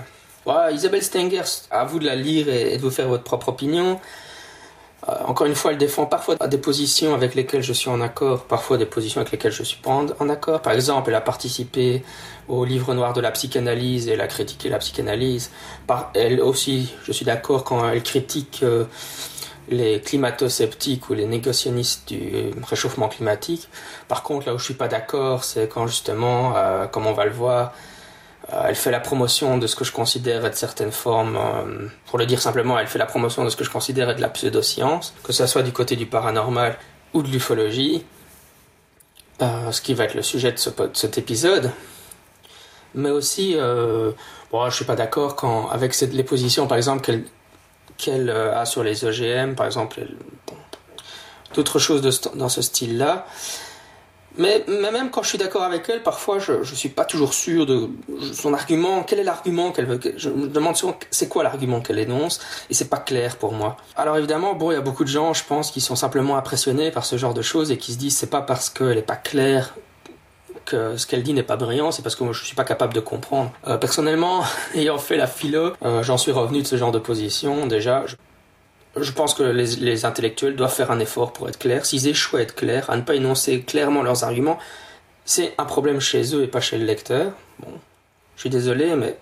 Isabelle 0.71 1.03
Stengers, 1.03 1.63
à 1.71 1.85
vous 1.85 1.99
de 1.99 2.05
la 2.05 2.15
lire 2.15 2.49
et, 2.49 2.77
de 2.77 2.81
vous 2.81 2.91
faire 2.91 3.07
votre 3.07 3.23
propre 3.23 3.49
opinion. 3.49 3.99
Euh, 5.07 5.13
encore 5.25 5.47
une 5.47 5.55
fois, 5.55 5.71
elle 5.71 5.77
défend 5.77 6.05
parfois 6.05 6.35
des 6.35 6.57
positions 6.57 7.13
avec 7.13 7.33
lesquelles 7.35 7.63
je 7.63 7.73
suis 7.73 7.89
en 7.89 8.01
accord, 8.01 8.43
parfois 8.43 8.77
des 8.77 8.85
positions 8.85 9.21
avec 9.21 9.31
lesquelles 9.31 9.51
je 9.51 9.63
suis 9.63 9.81
pas 9.81 9.91
en, 9.91 10.29
accord. 10.29 10.61
Par 10.61 10.73
exemple, 10.73 11.09
elle 11.09 11.15
a 11.15 11.21
participé 11.21 12.03
au 12.47 12.65
livre 12.65 12.93
noir 12.93 13.13
de 13.13 13.21
la 13.21 13.31
psychanalyse 13.31 14.07
et 14.07 14.11
elle 14.11 14.21
a 14.21 14.27
critiqué 14.27 14.69
la 14.69 14.79
psychanalyse. 14.79 15.51
Par, 15.87 16.11
elle 16.15 16.41
aussi, 16.41 16.93
je 17.03 17.11
suis 17.11 17.25
d'accord 17.25 17.63
quand 17.63 17.89
elle 17.89 18.03
critique 18.03 18.59
euh, 18.63 18.85
les 19.69 20.01
climato-sceptiques 20.01 21.09
ou 21.09 21.13
les 21.13 21.25
négationnistes 21.25 22.09
du 22.09 22.51
réchauffement 22.67 23.07
climatique. 23.07 23.69
Par 24.07 24.23
contre, 24.23 24.47
là 24.47 24.53
où 24.53 24.59
je 24.59 24.65
suis 24.65 24.73
pas 24.73 24.87
d'accord, 24.87 25.43
c'est 25.43 25.69
quand 25.69 25.87
justement, 25.87 26.53
euh, 26.57 26.87
comme 26.87 27.07
on 27.07 27.13
va 27.13 27.25
le 27.25 27.31
voir, 27.31 27.67
euh, 27.67 27.88
elle 28.65 28.75
fait 28.75 28.91
la 28.91 28.99
promotion 28.99 29.57
de 29.57 29.67
ce 29.67 29.75
que 29.75 29.83
je 29.83 29.91
considère 29.91 30.45
être 30.45 30.55
certaines 30.55 30.91
formes, 30.91 31.37
euh, 31.37 31.87
pour 32.07 32.17
le 32.17 32.25
dire 32.25 32.41
simplement, 32.41 32.77
elle 32.79 32.87
fait 32.87 32.99
la 32.99 33.05
promotion 33.05 33.43
de 33.43 33.49
ce 33.49 33.55
que 33.55 33.63
je 33.63 33.69
considère 33.69 34.09
être 34.09 34.19
la 34.19 34.29
pseudoscience, 34.29 35.13
que 35.23 35.33
ce 35.33 35.45
soit 35.45 35.63
du 35.63 35.71
côté 35.71 35.95
du 35.95 36.05
paranormal 36.05 36.77
ou 37.13 37.21
de 37.21 37.27
l'ufologie, 37.27 38.05
euh, 39.41 39.71
ce 39.71 39.81
qui 39.81 39.93
va 39.93 40.05
être 40.05 40.15
le 40.15 40.23
sujet 40.23 40.51
de, 40.51 40.57
cet 40.93 41.17
épisode. 41.17 41.71
Mais 42.95 43.11
aussi, 43.11 43.55
bon, 44.51 44.67
je 44.67 44.75
suis 44.75 44.85
pas 44.85 44.95
d'accord 44.95 45.35
quand 45.35 45.69
avec 45.69 45.99
les 46.01 46.23
positions, 46.23 46.65
par 46.65 46.75
exemple, 46.75 47.07
qu'elle 47.97 48.29
a 48.31 48.65
sur 48.65 48.83
les 48.83 49.05
OGM, 49.05 49.53
par 49.53 49.67
exemple, 49.67 50.01
d'autres 51.53 51.77
choses 51.77 52.01
dans 52.33 52.49
ce 52.49 52.63
style-là. 52.63 53.27
Mais, 54.37 54.63
même 54.67 55.09
quand 55.09 55.23
je 55.23 55.29
suis 55.29 55.37
d'accord 55.37 55.63
avec 55.63 55.89
elle, 55.89 56.03
parfois 56.03 56.39
je 56.39 56.53
ne 56.53 56.63
suis 56.63 56.89
pas 56.89 57.05
toujours 57.05 57.33
sûr 57.33 57.65
de 57.65 57.89
son 58.33 58.53
argument. 58.53 59.03
Quel 59.03 59.19
est 59.19 59.23
l'argument 59.23 59.71
qu'elle 59.71 59.85
veut 59.85 59.99
Je 60.17 60.29
me 60.29 60.47
demande 60.47 60.75
souvent 60.75 60.97
c'est 61.11 61.27
quoi 61.27 61.43
l'argument 61.43 61.81
qu'elle 61.81 61.99
énonce 61.99 62.39
et 62.69 62.73
c'est 62.73 62.89
pas 62.89 62.97
clair 62.97 63.37
pour 63.37 63.53
moi. 63.53 63.77
Alors 63.95 64.17
évidemment, 64.17 64.53
bon, 64.53 64.71
il 64.71 64.75
y 64.75 64.77
a 64.77 64.81
beaucoup 64.81 65.03
de 65.03 65.09
gens, 65.09 65.33
je 65.33 65.43
pense, 65.43 65.71
qui 65.71 65.81
sont 65.81 65.95
simplement 65.95 66.37
impressionnés 66.37 66.91
par 66.91 67.05
ce 67.05 67.17
genre 67.17 67.33
de 67.33 67.41
choses 67.41 67.71
et 67.71 67.77
qui 67.77 67.93
se 67.93 67.97
disent 67.97 68.17
c'est 68.17 68.29
pas 68.29 68.41
parce 68.41 68.69
qu'elle 68.69 68.95
n'est 68.95 69.01
pas 69.01 69.15
claire 69.15 69.73
que 70.65 70.97
ce 70.97 71.07
qu'elle 71.07 71.23
dit 71.23 71.33
n'est 71.33 71.43
pas 71.43 71.57
brillant, 71.57 71.91
c'est 71.91 72.03
parce 72.03 72.15
que 72.15 72.23
moi 72.23 72.33
je 72.33 72.45
suis 72.45 72.55
pas 72.55 72.63
capable 72.63 72.93
de 72.93 72.99
comprendre. 72.99 73.51
Euh, 73.67 73.77
personnellement, 73.77 74.43
ayant 74.75 74.97
fait 74.97 75.17
la 75.17 75.27
philo, 75.27 75.73
euh, 75.83 76.03
j'en 76.03 76.17
suis 76.17 76.31
revenu 76.31 76.61
de 76.61 76.67
ce 76.67 76.77
genre 76.77 76.91
de 76.91 76.99
position. 76.99 77.65
Déjà, 77.67 78.05
pense 79.11 79.33
que 79.33 79.43
les, 79.43 80.05
intellectuels 80.05 80.55
doivent 80.55 80.73
faire 80.73 80.91
un 80.91 80.99
effort 80.99 81.33
pour 81.33 81.47
être 81.49 81.59
clairs. 81.59 81.85
S'ils 81.85 82.07
échouent 82.07 82.37
à 82.37 82.41
être 82.41 82.55
clairs, 82.55 82.89
à 82.89 82.97
ne 82.97 83.01
pas 83.01 83.15
énoncer 83.15 83.61
clairement 83.61 84.03
leurs 84.03 84.23
arguments, 84.23 84.57
c'est 85.25 85.53
un 85.57 85.65
problème 85.65 85.99
chez 85.99 86.35
eux 86.35 86.43
et 86.43 86.47
pas 86.47 86.61
chez 86.61 86.77
le 86.77 86.85
lecteur. 86.85 87.33
Bon, 87.59 87.71
je 88.35 88.41
suis 88.41 88.49
désolé, 88.49 88.95
mais 88.95 89.17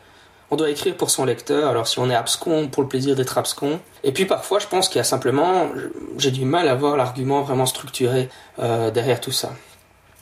on 0.50 0.56
doit 0.56 0.70
écrire 0.70 0.96
pour 0.96 1.10
son 1.10 1.26
lecteur. 1.26 1.70
Alors 1.70 1.88
si 1.88 2.00
on 2.00 2.10
est 2.10 2.16
abscon 2.16 2.68
pour 2.68 2.84
le 2.84 2.90
plaisir 2.90 3.16
d'être 3.16 3.38
abscon. 3.38 3.80
Et 4.04 4.14
puis 4.14 4.26
parfois, 4.26 4.60
je 4.60 4.68
pense 4.68 4.88
qu'il 4.88 4.98
y 4.98 5.02
a 5.02 5.04
simplement, 5.04 5.70
j'ai 6.18 6.32
du 6.32 6.46
mal 6.46 6.70
à 6.70 6.76
voir 6.76 6.96
l'argument 6.96 7.42
vraiment 7.42 7.66
structuré 7.66 8.30
euh, 8.60 8.90
derrière 8.90 9.20
tout 9.20 9.32
ça. 9.32 9.52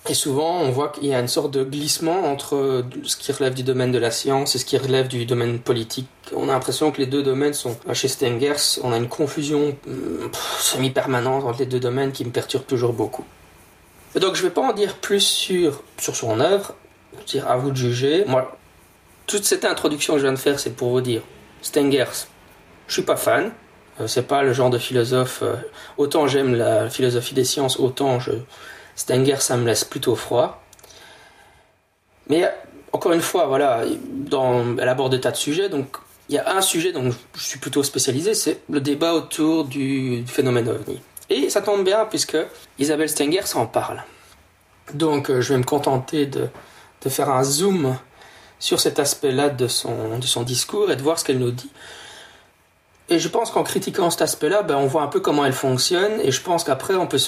Et 0.08 0.14
souvent, 0.14 0.60
on 0.60 0.70
voit 0.70 0.90
qu'il 0.90 1.08
y 1.08 1.16
a 1.16 1.20
une 1.20 1.28
sorte 1.28 1.52
de 1.52 1.64
glissement 1.64 2.26
entre 2.26 2.86
ce 3.04 3.16
qui 3.16 3.32
relève 3.32 3.56
du 3.56 3.64
domaine 3.64 3.92
de 3.92 3.98
la 3.98 4.12
science 4.12 4.54
et 4.56 4.60
ce 4.60 4.66
qui 4.66 4.78
relève 4.78 5.08
du 5.08 5.26
domaine 5.26 5.60
politique. 5.60 6.08
On 6.36 6.48
a 6.48 6.52
l'impression 6.52 6.92
que 6.92 7.00
les 7.00 7.08
deux 7.08 7.24
domaines 7.24 7.54
sont, 7.54 7.76
chez 7.94 8.08
Stengers, 8.08 8.80
on 8.84 8.92
a 8.92 8.98
une 8.98 9.08
confusion 9.08 9.76
mm, 9.88 10.32
semi-permanente 10.60 11.44
entre 11.44 11.60
les 11.60 11.66
deux 11.66 11.80
domaines 11.80 12.12
qui 12.12 12.24
me 12.24 12.30
perturbe 12.30 12.66
toujours 12.68 12.94
beaucoup. 12.94 13.26
donc, 14.16 14.36
je 14.36 14.44
ne 14.44 14.48
vais 14.48 14.54
pas 14.54 14.62
en 14.62 14.74
dire 14.74 14.96
plus 14.98 15.22
sur, 15.22 15.82
sur 15.98 16.16
son 16.16 16.40
œuvre, 16.40 16.76
dire 17.26 17.50
à 17.50 17.58
vous 17.58 17.72
de 17.72 17.76
juger. 17.76 18.26
Moi, 18.28 18.56
toute 19.26 19.44
cette 19.44 19.66
introduction 19.66 20.14
que 20.14 20.20
je 20.20 20.26
viens 20.26 20.34
de 20.34 20.40
faire, 20.40 20.60
c'est 20.60 20.76
pour 20.76 20.90
vous 20.90 21.02
dire, 21.02 21.22
Stengers, 21.64 22.28
je 22.88 22.94
suis 22.94 23.02
pas 23.02 23.16
fan. 23.16 23.52
Euh, 24.00 24.08
c'est 24.08 24.28
pas 24.28 24.44
le 24.44 24.54
genre 24.54 24.70
de 24.70 24.78
philosophe. 24.78 25.40
Euh, 25.42 25.56
autant 25.98 26.28
j'aime 26.28 26.54
la 26.54 26.90
philosophie 26.90 27.34
des 27.34 27.46
sciences, 27.46 27.80
autant 27.80 28.20
je 28.20 28.32
Stenger, 28.96 29.38
ça 29.40 29.58
me 29.58 29.66
laisse 29.66 29.84
plutôt 29.84 30.16
froid. 30.16 30.62
Mais 32.28 32.50
encore 32.92 33.12
une 33.12 33.22
fois, 33.22 33.46
voilà, 33.46 33.84
elle 33.84 34.90
aborde 34.90 35.12
des 35.12 35.22
tas 35.22 35.32
de 35.32 35.36
sujets. 35.36 35.70
Donc, 35.70 35.98
il 36.30 36.36
y 36.36 36.38
a 36.38 36.56
un 36.56 36.62
sujet 36.62 36.92
dont 36.92 37.12
je 37.36 37.44
suis 37.44 37.60
plutôt 37.60 37.84
spécialisé, 37.84 38.34
c'est 38.34 38.62
le 38.70 38.82
débat 38.82 39.14
autour 39.14 39.66
du, 39.66 40.24
phénomène 40.28 40.70
ovni. 40.70 41.00
Et 41.30 41.50
ça 41.50 41.62
tombe 41.62 41.84
bien 41.84 42.06
puisque 42.06 42.38
Isabelle 42.80 43.10
Stenger 43.10 43.46
s'en 43.46 43.68
parle. 43.68 44.04
Donc, 44.94 45.30
euh, 45.30 45.42
je 45.42 45.54
vais 45.54 45.60
me 45.60 45.64
contenter 45.64 46.26
de, 46.26 46.48
faire 47.08 47.30
un 47.30 47.44
zoom 47.44 47.96
sur 48.58 48.80
cet 48.80 48.98
aspect-là 48.98 49.50
de 49.50 49.68
son, 49.68 50.18
de 50.18 50.26
son 50.26 50.42
discours 50.42 50.90
et 50.90 50.96
de 50.96 51.04
voir 51.04 51.20
ce 51.20 51.26
qu'elle 51.26 51.38
nous 51.38 51.52
dit. 51.52 51.70
Et 53.10 53.20
je 53.20 53.28
pense 53.28 53.52
qu'en 53.52 53.62
critiquant 53.62 54.10
cet 54.10 54.24
aspect-là, 54.24 54.64
ben, 54.64 54.78
on 54.78 54.88
voit 54.88 55.04
un 55.04 55.08
peu 55.08 55.20
comment 55.20 55.46
elle 55.46 55.54
fonctionne, 55.54 56.20
et 56.22 56.32
je 56.32 56.42
pense 56.42 56.64
qu'après, 56.64 56.96
on 56.96 57.06
peut 57.06 57.20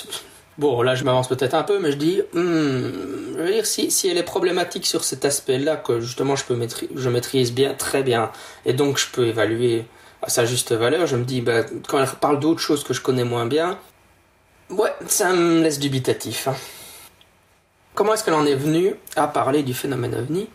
Bon, 0.58 0.82
là, 0.82 0.96
je 0.96 1.04
m'avance 1.04 1.28
peut-être 1.28 1.54
un 1.54 1.62
peu, 1.62 1.80
mais 1.80 1.92
je 1.92 1.98
dis, 1.98 2.22
hmm, 2.34 3.36
je 3.38 3.42
veux 3.42 3.52
dire, 3.52 3.66
si, 3.66 3.92
si 3.92 4.08
elle 4.08 4.18
est 4.18 4.24
problématique 4.24 4.88
sur 4.88 5.04
cet 5.04 5.24
aspect-là, 5.24 5.76
que 5.76 6.00
justement 6.00 6.36
je, 6.36 6.46
peux 6.46 6.58
je 6.96 7.10
maîtrise 7.10 7.54
bien, 7.54 7.76
très 7.76 8.02
bien, 8.02 8.32
et 8.66 8.74
donc 8.74 8.98
je 8.98 9.06
peux 9.12 9.28
évaluer 9.28 9.86
à 10.24 10.30
sa 10.30 10.46
juste 10.46 10.72
valeur, 10.72 11.06
je 11.06 11.16
me 11.16 11.26
dis, 11.26 11.42
bah, 11.42 11.62
quand 11.88 12.00
elle 12.00 12.10
parle 12.20 12.40
d'autres 12.40 12.60
choses 12.60 12.84
que 12.84 12.96
je 12.96 13.02
connais 13.02 13.24
moins 13.24 13.46
bien, 13.46 13.78
ouais, 14.72 14.94
ça 15.06 15.32
me 15.32 15.62
laisse 15.62 15.78
dubitatif. 15.78 16.48
Hein. 16.48 16.56
Comment 17.94 18.16
est-ce 18.16 18.24
qu'elle 18.24 18.34
en 18.34 18.46
est 18.46 18.56
venue 18.56 18.96
à 19.16 19.28
parler 19.28 19.62
du 19.62 19.76
phénomène 19.76 20.16
ovni 20.16 20.48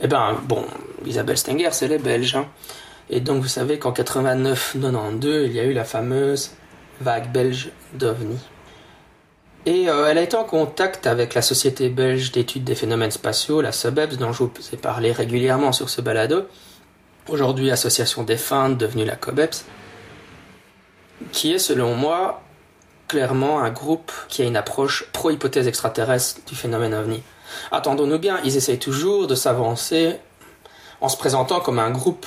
Eh 0.00 0.06
ben, 0.06 0.38
bon, 0.44 0.64
Isabelle 1.04 1.38
Stenger, 1.38 1.68
c'est 1.72 1.88
les 1.88 1.98
Belges. 1.98 2.36
Hein. 2.36 2.46
Et 3.10 3.20
donc, 3.20 3.42
vous 3.42 3.48
savez 3.48 3.78
qu'en 3.78 3.92
89-92, 3.92 5.46
il 5.46 5.52
y 5.52 5.60
a 5.60 5.64
eu 5.64 5.74
la 5.74 5.84
fameuse 5.84 6.52
vague 7.00 7.30
belge 7.30 7.70
d'ovni. 7.92 8.38
Et 9.66 9.88
euh, 9.88 10.06
elle 10.06 10.18
a 10.18 10.22
été 10.22 10.36
en 10.36 10.44
contact 10.44 11.06
avec 11.06 11.32
la 11.32 11.40
Société 11.40 11.88
belge 11.88 12.32
d'études 12.32 12.64
des 12.64 12.74
phénomènes 12.74 13.10
spatiaux, 13.10 13.62
la 13.62 13.72
SOBEPS, 13.72 14.18
dont 14.18 14.32
je 14.32 14.42
vous 14.42 14.52
ai 14.72 14.76
parlé 14.76 15.10
régulièrement 15.10 15.72
sur 15.72 15.88
ce 15.88 16.02
balado, 16.02 16.46
aujourd'hui 17.28 17.70
association 17.70 18.24
des 18.24 18.36
devenue 18.36 19.06
la 19.06 19.16
COBEPS, 19.16 19.64
qui 21.32 21.54
est 21.54 21.58
selon 21.58 21.94
moi 21.94 22.42
clairement 23.08 23.60
un 23.60 23.70
groupe 23.70 24.12
qui 24.28 24.42
a 24.42 24.44
une 24.44 24.56
approche 24.56 25.06
pro-hypothèse 25.12 25.66
extraterrestre 25.66 26.40
du 26.46 26.54
phénomène 26.54 26.92
ovni. 26.92 27.22
Attendons-nous 27.72 28.18
bien, 28.18 28.40
ils 28.44 28.56
essayent 28.56 28.78
toujours 28.78 29.26
de 29.26 29.34
s'avancer 29.34 30.18
en 31.00 31.08
se 31.08 31.16
présentant 31.16 31.60
comme 31.60 31.78
un 31.78 31.90
groupe 31.90 32.26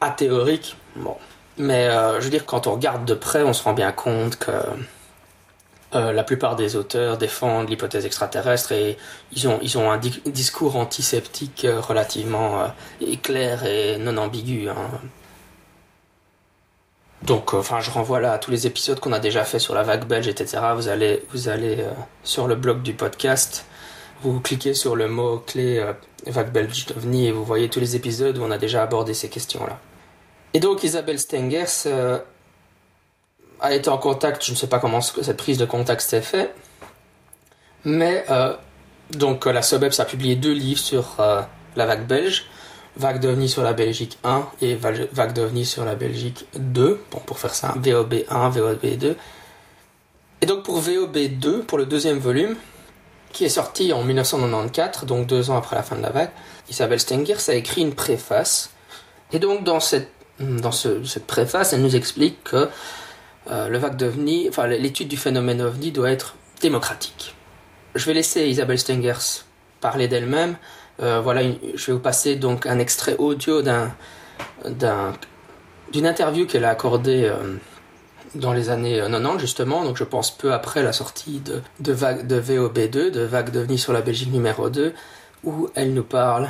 athéorique. 0.00 0.76
Bon. 0.96 1.16
Mais 1.56 1.88
euh, 1.88 2.18
je 2.18 2.24
veux 2.24 2.30
dire, 2.30 2.46
quand 2.46 2.66
on 2.66 2.72
regarde 2.72 3.04
de 3.04 3.14
près, 3.14 3.42
on 3.42 3.52
se 3.52 3.62
rend 3.62 3.74
bien 3.74 3.92
compte 3.92 4.36
que 4.36 4.50
euh, 5.92 6.12
la 6.12 6.22
plupart 6.22 6.54
des 6.54 6.76
auteurs 6.76 7.18
défendent 7.18 7.68
l'hypothèse 7.68 8.06
extraterrestre 8.06 8.70
et 8.70 8.96
ils 9.32 9.48
ont, 9.48 9.58
ils 9.60 9.76
ont 9.76 9.90
un 9.90 9.98
discours 9.98 10.76
antiseptique 10.76 11.64
euh, 11.64 11.80
relativement 11.80 12.60
euh, 12.60 13.16
clair 13.22 13.64
et 13.64 13.98
non 13.98 14.16
ambigu. 14.16 14.68
Hein. 14.68 14.76
Donc, 17.22 17.54
enfin, 17.54 17.80
je 17.80 17.90
renvoie 17.90 18.20
là 18.20 18.32
à 18.32 18.38
tous 18.38 18.52
les 18.52 18.68
épisodes 18.68 19.00
qu'on 19.00 19.12
a 19.12 19.18
déjà 19.18 19.44
fait 19.44 19.58
sur 19.58 19.74
la 19.74 19.82
vague 19.82 20.06
belge, 20.06 20.28
etc. 20.28 20.58
Vous 20.76 20.88
allez, 20.88 21.24
vous 21.32 21.48
allez 21.48 21.84
sur 22.22 22.46
le 22.46 22.54
blog 22.54 22.82
du 22.82 22.94
podcast, 22.94 23.66
vous 24.22 24.40
cliquez 24.40 24.74
sur 24.74 24.96
le 24.96 25.08
mot 25.08 25.38
clé 25.38 25.84
vague 26.26 26.52
belge 26.52 26.86
d'OVNI 26.86 27.26
et 27.28 27.32
vous 27.32 27.44
voyez 27.44 27.68
tous 27.68 27.80
les 27.80 27.96
épisodes 27.96 28.38
où 28.38 28.42
on 28.42 28.50
a 28.50 28.58
déjà 28.58 28.82
abordé 28.82 29.12
ces 29.12 29.28
questions-là. 29.28 29.78
Et 30.54 30.60
donc, 30.60 30.82
Isabelle 30.82 31.18
Stengers 31.18 31.84
a 33.60 33.74
été 33.74 33.90
en 33.90 33.98
contact, 33.98 34.44
je 34.44 34.52
ne 34.52 34.56
sais 34.56 34.66
pas 34.66 34.78
comment 34.78 35.00
cette 35.00 35.36
prise 35.36 35.58
de 35.58 35.64
contact 35.64 36.00
s'est 36.00 36.22
faite, 36.22 36.54
mais 37.84 38.24
euh, 38.30 38.54
donc 39.12 39.46
la 39.46 39.62
SOBEPS 39.62 40.00
a 40.00 40.04
publié 40.04 40.36
deux 40.36 40.52
livres 40.52 40.80
sur 40.80 41.16
euh, 41.20 41.42
la 41.76 41.86
vague 41.86 42.06
belge, 42.06 42.46
Vague 42.96 43.20
d'OVNI 43.20 43.48
sur 43.48 43.62
la 43.62 43.72
Belgique 43.72 44.18
1 44.24 44.48
et 44.62 44.74
Vague 44.74 45.32
d'OVNI 45.32 45.64
sur 45.64 45.84
la 45.84 45.94
Belgique 45.94 46.46
2, 46.54 47.00
bon 47.10 47.18
pour 47.20 47.38
faire 47.38 47.54
ça, 47.54 47.74
VOB 47.76 48.24
1, 48.28 48.48
VOB 48.50 48.84
2. 48.98 49.16
Et 50.42 50.46
donc 50.46 50.64
pour 50.64 50.80
VOB 50.80 51.16
2, 51.16 51.62
pour 51.62 51.78
le 51.78 51.86
deuxième 51.86 52.18
volume, 52.18 52.56
qui 53.32 53.44
est 53.44 53.50
sorti 53.50 53.92
en 53.92 54.02
1994, 54.02 55.06
donc 55.06 55.26
deux 55.26 55.50
ans 55.50 55.56
après 55.56 55.76
la 55.76 55.82
fin 55.82 55.96
de 55.96 56.02
la 56.02 56.10
vague, 56.10 56.30
Isabelle 56.68 56.98
Stengers 56.98 57.48
a 57.48 57.54
écrit 57.54 57.82
une 57.82 57.94
préface. 57.94 58.70
Et 59.32 59.38
donc 59.38 59.62
dans 59.62 59.80
cette, 59.80 60.10
dans 60.40 60.72
cette 60.72 61.26
préface, 61.26 61.72
elle 61.72 61.82
nous 61.82 61.94
explique 61.94 62.42
que 62.42 62.56
euh, 62.56 62.66
le 63.48 63.78
vague 63.78 63.96
d'OVNI, 63.96 64.48
enfin 64.48 64.66
l'étude 64.66 65.08
du 65.08 65.16
phénomène 65.16 65.60
OVNI 65.60 65.92
doit 65.92 66.10
être 66.10 66.36
démocratique. 66.60 67.34
Je 67.94 68.04
vais 68.06 68.14
laisser 68.14 68.46
Isabelle 68.46 68.78
Stengers 68.78 69.44
parler 69.80 70.08
d'elle-même. 70.08 70.56
Euh, 71.02 71.20
voilà, 71.20 71.42
je 71.74 71.86
vais 71.86 71.92
vous 71.92 71.98
passer 71.98 72.36
donc 72.36 72.66
un 72.66 72.78
extrait 72.78 73.16
audio 73.16 73.62
d'un, 73.62 73.92
d'une 75.92 76.06
interview 76.06 76.46
qu'elle 76.46 76.64
a 76.64 76.70
accordée 76.70 77.24
euh, 77.24 77.56
dans 78.34 78.52
les 78.52 78.68
années 78.68 78.98
90 78.98 79.40
justement, 79.40 79.84
donc 79.84 79.96
je 79.96 80.04
pense 80.04 80.30
peu 80.30 80.52
après 80.52 80.82
la 80.82 80.92
sortie 80.92 81.40
de, 81.40 81.62
de, 81.80 81.92
vague, 81.92 82.26
de 82.26 82.40
VOB2, 82.40 83.10
de 83.10 83.22
Vague 83.22 83.50
d'OVNI 83.50 83.78
sur 83.78 83.92
la 83.92 84.02
Belgique 84.02 84.32
numéro 84.32 84.68
2, 84.68 84.92
où 85.44 85.68
elle 85.74 85.94
nous 85.94 86.04
parle 86.04 86.48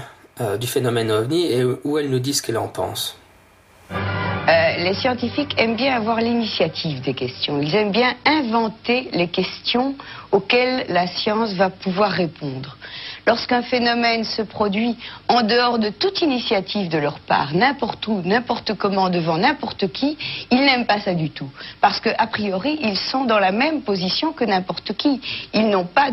du 0.59 0.67
phénomène 0.67 1.11
OVNI 1.11 1.53
et 1.53 1.65
où 1.65 1.99
elle 1.99 2.09
nous 2.09 2.19
dit 2.19 2.33
ce 2.33 2.41
qu'elle 2.41 2.57
en 2.57 2.69
pense. 2.69 3.19
Euh, 4.51 4.77
les 4.79 4.95
scientifiques 4.95 5.55
aiment 5.59 5.77
bien 5.77 5.95
avoir 5.95 6.21
l'initiative 6.21 7.01
des 7.03 7.15
questions. 7.15 7.61
Ils 7.63 7.73
aiment 7.77 7.93
bien 7.93 8.15
inventer 8.25 9.09
les 9.13 9.29
questions 9.29 9.95
auxquelles 10.33 10.87
la 10.89 11.07
science 11.07 11.53
va 11.53 11.71
pouvoir 11.71 12.11
répondre. 12.11 12.77
Lorsqu'un 13.29 13.63
phénomène 13.63 14.25
se 14.25 14.43
produit 14.43 14.97
en 15.29 15.43
dehors 15.43 15.79
de 15.79 15.91
toute 15.91 16.21
initiative 16.23 16.89
de 16.89 16.99
leur 16.99 17.21
part, 17.21 17.55
n'importe 17.55 18.05
où, 18.09 18.23
n'importe 18.25 18.75
comment, 18.75 19.09
devant 19.09 19.39
n'importe 19.39 19.93
qui, 19.93 20.19
ils 20.51 20.61
n'aiment 20.65 20.87
pas 20.87 20.99
ça 20.99 21.15
du 21.15 21.31
tout. 21.31 21.51
Parce 21.81 22.01
qu'a 22.01 22.27
priori, 22.27 22.77
ils 22.83 22.97
sont 22.97 23.27
dans 23.27 23.39
la 23.39 23.53
même 23.53 23.83
position 23.83 24.33
que 24.33 24.45
n'importe 24.45 24.95
qui. 24.95 25.21
Ils 25.55 25.69
n'ont 25.69 25.87
pas 25.87 26.11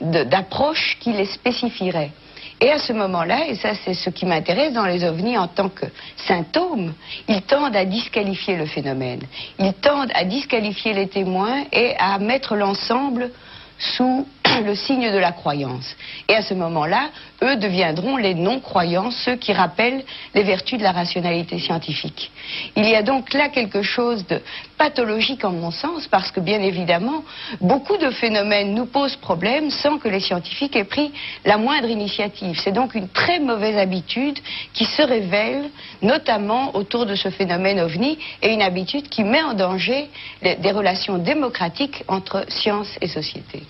d'approche 0.00 0.96
qui 1.00 1.12
les 1.12 1.26
spécifierait. 1.26 2.12
Et 2.60 2.70
à 2.70 2.78
ce 2.78 2.92
moment-là, 2.92 3.46
et 3.48 3.54
ça 3.54 3.74
c'est 3.84 3.94
ce 3.94 4.10
qui 4.10 4.26
m'intéresse 4.26 4.72
dans 4.72 4.84
les 4.84 5.04
ovnis 5.04 5.38
en 5.38 5.46
tant 5.46 5.68
que 5.68 5.86
symptômes, 6.16 6.92
ils 7.28 7.42
tendent 7.42 7.76
à 7.76 7.84
disqualifier 7.84 8.56
le 8.56 8.66
phénomène. 8.66 9.20
Ils 9.58 9.74
tendent 9.74 10.10
à 10.14 10.24
disqualifier 10.24 10.92
les 10.92 11.08
témoins 11.08 11.64
et 11.72 11.94
à 11.98 12.18
mettre 12.18 12.56
l'ensemble 12.56 13.30
sous 13.78 14.26
le 14.64 14.74
signe 14.74 15.10
de 15.10 15.18
la 15.18 15.32
croyance. 15.32 15.96
Et 16.28 16.34
à 16.34 16.42
ce 16.42 16.54
moment-là, 16.54 17.10
eux 17.42 17.56
deviendront 17.56 18.16
les 18.16 18.34
non-croyants, 18.34 19.10
ceux 19.10 19.36
qui 19.36 19.52
rappellent 19.52 20.04
les 20.34 20.42
vertus 20.42 20.78
de 20.78 20.82
la 20.82 20.92
rationalité 20.92 21.58
scientifique. 21.58 22.30
Il 22.76 22.88
y 22.88 22.94
a 22.94 23.02
donc 23.02 23.32
là 23.32 23.48
quelque 23.48 23.82
chose 23.82 24.26
de 24.26 24.40
pathologique 24.76 25.44
en 25.44 25.52
mon 25.52 25.70
sens, 25.70 26.06
parce 26.08 26.30
que 26.30 26.40
bien 26.40 26.60
évidemment, 26.60 27.24
beaucoup 27.60 27.96
de 27.96 28.10
phénomènes 28.10 28.74
nous 28.74 28.86
posent 28.86 29.16
problème 29.16 29.70
sans 29.70 29.98
que 29.98 30.08
les 30.08 30.20
scientifiques 30.20 30.76
aient 30.76 30.84
pris 30.84 31.12
la 31.44 31.58
moindre 31.58 31.88
initiative. 31.88 32.58
C'est 32.62 32.72
donc 32.72 32.94
une 32.94 33.08
très 33.08 33.40
mauvaise 33.40 33.76
habitude 33.76 34.38
qui 34.72 34.84
se 34.84 35.02
révèle, 35.02 35.70
notamment 36.02 36.74
autour 36.76 37.06
de 37.06 37.14
ce 37.14 37.30
phénomène 37.30 37.80
ovni, 37.80 38.18
et 38.42 38.52
une 38.52 38.62
habitude 38.62 39.08
qui 39.08 39.24
met 39.24 39.42
en 39.42 39.54
danger 39.54 40.08
des 40.42 40.72
relations 40.72 41.18
démocratiques 41.18 42.04
entre 42.08 42.44
science 42.48 42.88
et 43.00 43.08
société. 43.08 43.62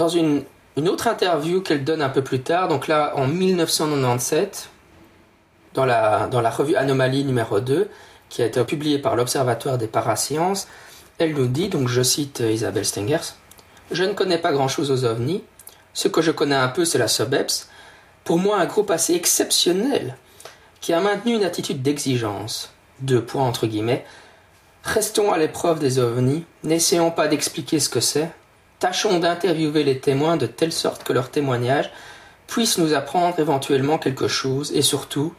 Dans 0.00 0.08
une, 0.08 0.44
autre 0.78 1.08
interview 1.08 1.60
qu'elle 1.60 1.84
donne 1.84 2.00
un 2.00 2.08
peu 2.08 2.24
plus 2.24 2.40
tard, 2.40 2.68
donc 2.68 2.88
là 2.88 3.12
en 3.16 3.26
1997, 3.26 4.70
dans 5.74 5.84
la, 5.84 6.50
revue 6.56 6.74
Anomalie 6.74 7.22
numéro 7.22 7.60
2, 7.60 7.86
qui 8.30 8.40
a 8.40 8.46
été 8.46 8.64
publiée 8.64 8.98
par 8.98 9.14
l'Observatoire 9.14 9.76
des 9.76 9.88
parasciences, 9.88 10.68
elle 11.18 11.34
nous 11.34 11.48
dit, 11.48 11.68
donc 11.68 11.88
je 11.88 12.00
cite 12.00 12.40
Isabelle 12.40 12.86
Stengers, 12.86 13.34
Je 13.90 14.04
ne 14.04 14.14
connais 14.14 14.38
pas 14.38 14.52
grand-chose 14.52 14.90
aux 14.90 15.04
ovnis. 15.04 15.44
Ce 15.92 16.08
que 16.08 16.22
je 16.22 16.30
connais 16.30 16.56
un 16.56 16.68
peu, 16.68 16.86
c'est 16.86 16.96
la 16.96 17.06
SOBEPS. 17.06 17.68
Pour 18.24 18.38
moi, 18.38 18.58
un 18.58 18.64
groupe 18.64 18.90
assez 18.90 19.12
exceptionnel 19.12 20.16
qui 20.80 20.94
a 20.94 21.00
maintenu 21.02 21.34
une 21.34 21.44
attitude 21.44 21.82
d'exigence. 21.82 22.72
Deux 23.00 23.22
points 23.22 23.44
entre 23.44 23.66
guillemets. 23.66 24.06
Restons 24.82 25.30
à 25.30 25.36
l'épreuve 25.36 25.78
des 25.78 25.98
ovnis, 25.98 26.46
n'essayons 26.64 27.10
pas 27.10 27.28
d'expliquer 27.28 27.80
ce 27.80 27.90
que 27.90 28.00
c'est, 28.00 28.30
Tâchons 28.80 29.18
d'interviewer 29.18 29.84
les 29.84 30.00
témoins 30.00 30.38
de 30.38 30.46
telle 30.46 30.72
sorte 30.72 31.04
que 31.04 31.12
leurs 31.12 31.30
témoignages 31.30 31.90
puissent 32.46 32.78
nous 32.78 32.94
apprendre 32.94 33.38
éventuellement 33.38 33.98
quelque 33.98 34.26
chose 34.26 34.72
et 34.74 34.80
surtout, 34.80 35.34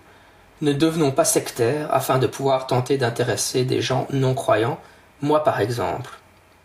ne 0.62 0.74
devenons 0.74 1.12
pas 1.12 1.26
sectaires 1.26 1.92
afin 1.92 2.20
de 2.20 2.28
pouvoir 2.28 2.68
tenter 2.68 3.00
d'intéresser 3.00 3.66
des 3.66 3.82
gens 3.82 4.08
non 4.12 4.36
croyants, 4.36 4.80
moi 5.24 5.44
par 5.44 5.60
exemple. 5.60 6.12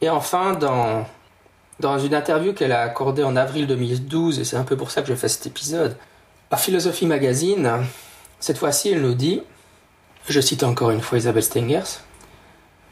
Et 0.03 0.11
enfin, 0.11 0.53
dans, 0.53 1.07
dans 1.81 1.99
une 1.99 2.15
interview 2.15 2.53
qu'elle 2.53 2.73
a 2.73 2.83
accordée 2.83 3.25
en 3.25 3.37
avril 3.37 3.67
2012, 3.67 4.39
et 4.39 4.45
c'est 4.45 4.59
un 4.59 4.65
peu 4.65 4.77
pour 4.77 4.91
ça 4.91 5.01
que 5.01 5.09
je 5.09 5.15
fais 5.15 5.29
cet 5.29 5.47
épisode, 5.47 5.97
à 6.51 6.59
Philosophie 6.59 7.07
Magazine, 7.07 7.87
cette 8.39 8.59
fois-ci 8.59 8.91
elle 8.91 9.01
nous 9.01 9.15
dit, 9.15 9.43
je 10.29 10.41
cite 10.43 10.63
encore 10.63 10.91
une 10.91 11.01
fois 11.01 11.17
Isabelle 11.17 11.43
Stengers, 11.43 12.01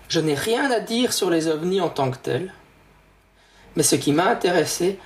Je 0.08 0.20
n'ai 0.20 0.34
rien 0.34 0.70
à 0.70 0.80
dire 0.80 1.12
sur 1.12 1.28
les 1.28 1.48
ovnis 1.48 1.82
en 1.82 1.90
tant 1.90 2.10
que 2.10 2.16
tels, 2.16 2.52
mais 3.76 3.82
ce 3.82 3.96
qui 3.96 4.12
m'a 4.12 4.28
intéressé, 4.28 4.98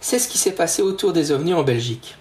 c'est 0.00 0.18
ce 0.18 0.28
qui 0.28 0.38
s'est 0.38 0.52
passé 0.52 0.82
autour 0.82 1.12
des 1.12 1.32
ovnis 1.32 1.54
en 1.54 1.62
Belgique. 1.62 2.16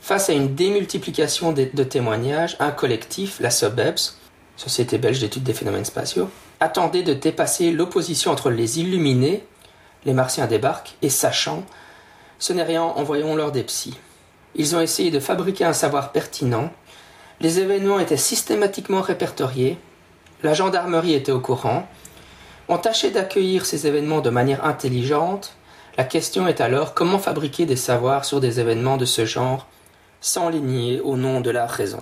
Face 0.00 0.30
à 0.30 0.32
une 0.32 0.54
démultiplication 0.54 1.52
de, 1.52 1.84
témoignages, 1.84 2.56
un 2.58 2.70
collectif, 2.70 3.38
la 3.40 3.50
SOBEPS, 3.50 4.16
Société 4.56 4.98
belge 4.98 5.20
d'études 5.20 5.42
des 5.42 5.54
phénomènes 5.54 5.84
spatiaux, 5.84 6.28
attendait 6.60 7.02
de 7.02 7.14
dépasser 7.14 7.70
l'opposition 7.70 8.30
entre 8.30 8.50
les 8.50 8.80
illuminés, 8.80 9.44
les 10.04 10.12
martiens 10.12 10.46
débarquent, 10.46 10.96
et 11.00 11.08
sachant, 11.08 11.64
ce 12.38 12.52
n'est 12.52 12.62
rien, 12.62 12.82
envoyons-leur 12.82 13.52
des 13.52 13.62
psys. 13.62 13.96
Ils 14.54 14.76
ont 14.76 14.80
essayé 14.80 15.10
de 15.10 15.20
fabriquer 15.20 15.64
un 15.64 15.72
savoir 15.72 16.12
pertinent, 16.12 16.70
les 17.40 17.60
événements 17.60 17.98
étaient 18.00 18.18
systématiquement 18.18 19.00
répertoriés, 19.00 19.78
la 20.42 20.52
gendarmerie 20.52 21.14
était 21.14 21.32
au 21.32 21.40
courant, 21.40 21.86
on 22.70 22.78
tâchait 22.78 23.10
d'accueillir 23.10 23.66
ces 23.66 23.88
événements 23.88 24.20
de 24.20 24.30
manière 24.30 24.64
intelligente, 24.64 25.54
la 25.98 26.04
question 26.04 26.46
est 26.46 26.60
alors 26.60 26.94
comment 26.94 27.18
fabriquer 27.18 27.66
des 27.66 27.76
savoirs 27.76 28.24
sur 28.24 28.40
des 28.40 28.60
événements 28.60 28.96
de 28.96 29.04
ce 29.04 29.26
genre 29.26 29.66
sans 30.20 30.48
les 30.48 30.60
nier 30.60 31.00
au 31.00 31.16
nom 31.16 31.40
de 31.40 31.50
la 31.50 31.66
raison? 31.66 32.00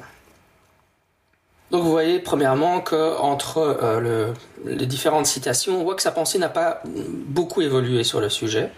Donc 1.70 1.82
vous 1.84 1.90
voyez 1.90 2.18
premièrement 2.18 2.80
que 2.80 3.18
entre 3.18 3.58
euh, 3.82 4.32
les 4.66 4.86
différentes 4.86 5.26
citations, 5.26 5.80
on 5.80 5.84
voit 5.84 5.94
que 5.94 6.02
sa 6.02 6.12
pensée 6.12 6.38
n'a 6.38 6.50
pas 6.50 6.82
beaucoup 6.84 7.62
évolué 7.62 8.04
sur 8.04 8.20
le 8.20 8.28
sujet. 8.28 8.70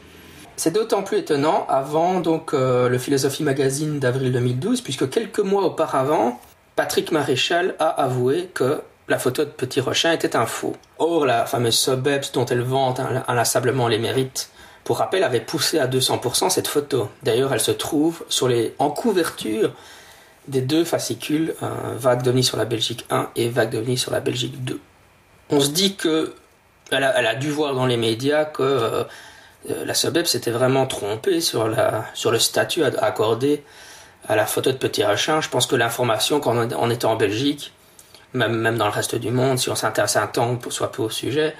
C'est 0.56 0.72
d'autant 0.72 1.02
plus 1.02 1.18
étonnant 1.18 1.66
avant 1.68 2.20
donc 2.20 2.54
euh, 2.54 2.88
le 2.88 2.98
Philosophie 2.98 3.42
Magazine 3.42 3.98
d'avril 3.98 4.30
2012, 4.30 4.80
puisque 4.82 5.10
quelques 5.10 5.40
mois 5.40 5.64
auparavant, 5.64 6.40
Patrick 6.76 7.10
Maréchal 7.10 7.74
a 7.80 7.88
avoué 7.88 8.48
que 8.54 8.80
la 9.10 9.18
photo 9.18 9.44
de 9.44 9.50
Petit 9.50 9.80
Rochin 9.80 10.12
était 10.12 10.36
un 10.36 10.46
faux. 10.46 10.76
Or, 10.98 11.26
la 11.26 11.44
fameuse 11.44 11.76
Sobeps 11.76 12.32
dont 12.32 12.46
elle 12.46 12.62
vante 12.62 13.00
inlassablement 13.28 13.88
les 13.88 13.98
mérites 13.98 14.50
pour 14.84 14.98
rappel, 14.98 15.24
avait 15.24 15.40
poussé 15.40 15.78
à 15.78 15.86
200% 15.86 16.48
cette 16.48 16.68
photo. 16.68 17.10
D'ailleurs, 17.22 17.52
elle 17.52 17.60
se 17.60 17.70
trouve 17.70 18.24
en 18.78 18.90
couverture 18.90 19.72
des 20.48 20.62
deux 20.62 20.84
fascicules, 20.84 21.54
Vague 21.96 22.22
d'OVNI 22.22 22.42
sur 22.42 22.56
la 22.56 22.64
Belgique 22.64 23.04
1 23.10 23.30
et 23.36 23.48
Vague 23.48 23.70
d'OVNI 23.70 23.98
sur 23.98 24.10
la 24.10 24.20
Belgique 24.20 24.64
2. 24.64 24.80
On 25.50 25.60
se 25.60 25.70
dit 25.70 25.96
que 25.96 26.34
elle 26.90 27.04
a, 27.04 27.34
dû 27.36 27.50
voir 27.50 27.74
dans 27.74 27.86
les 27.86 27.96
médias 27.96 28.44
que 28.44 28.62
euh, 28.64 29.04
la 29.64 29.94
SOBEP 29.94 30.26
s'était 30.26 30.50
vraiment 30.50 30.86
trompée 30.86 31.40
sur, 31.40 31.68
le 31.68 32.38
statut 32.40 32.82
accordé 32.82 33.62
à 34.28 34.34
la 34.34 34.44
photo 34.44 34.72
de 34.72 34.76
Petit 34.76 35.04
Rachin. 35.04 35.40
Je 35.40 35.48
pense 35.48 35.66
que 35.66 35.76
l'information, 35.76 36.40
quand 36.40 36.56
on 36.76 36.90
était 36.90 37.04
en 37.04 37.14
Belgique, 37.14 37.72
même, 38.34 38.76
dans 38.76 38.86
le 38.86 38.92
reste 38.92 39.14
du 39.14 39.30
monde, 39.30 39.58
si 39.58 39.70
on 39.70 39.74
s'intéresse 39.74 40.16
un 40.16 40.26
temps, 40.26 40.58
soit 40.70 40.92
peu 40.92 41.02
au 41.02 41.10
sujet, 41.10 41.54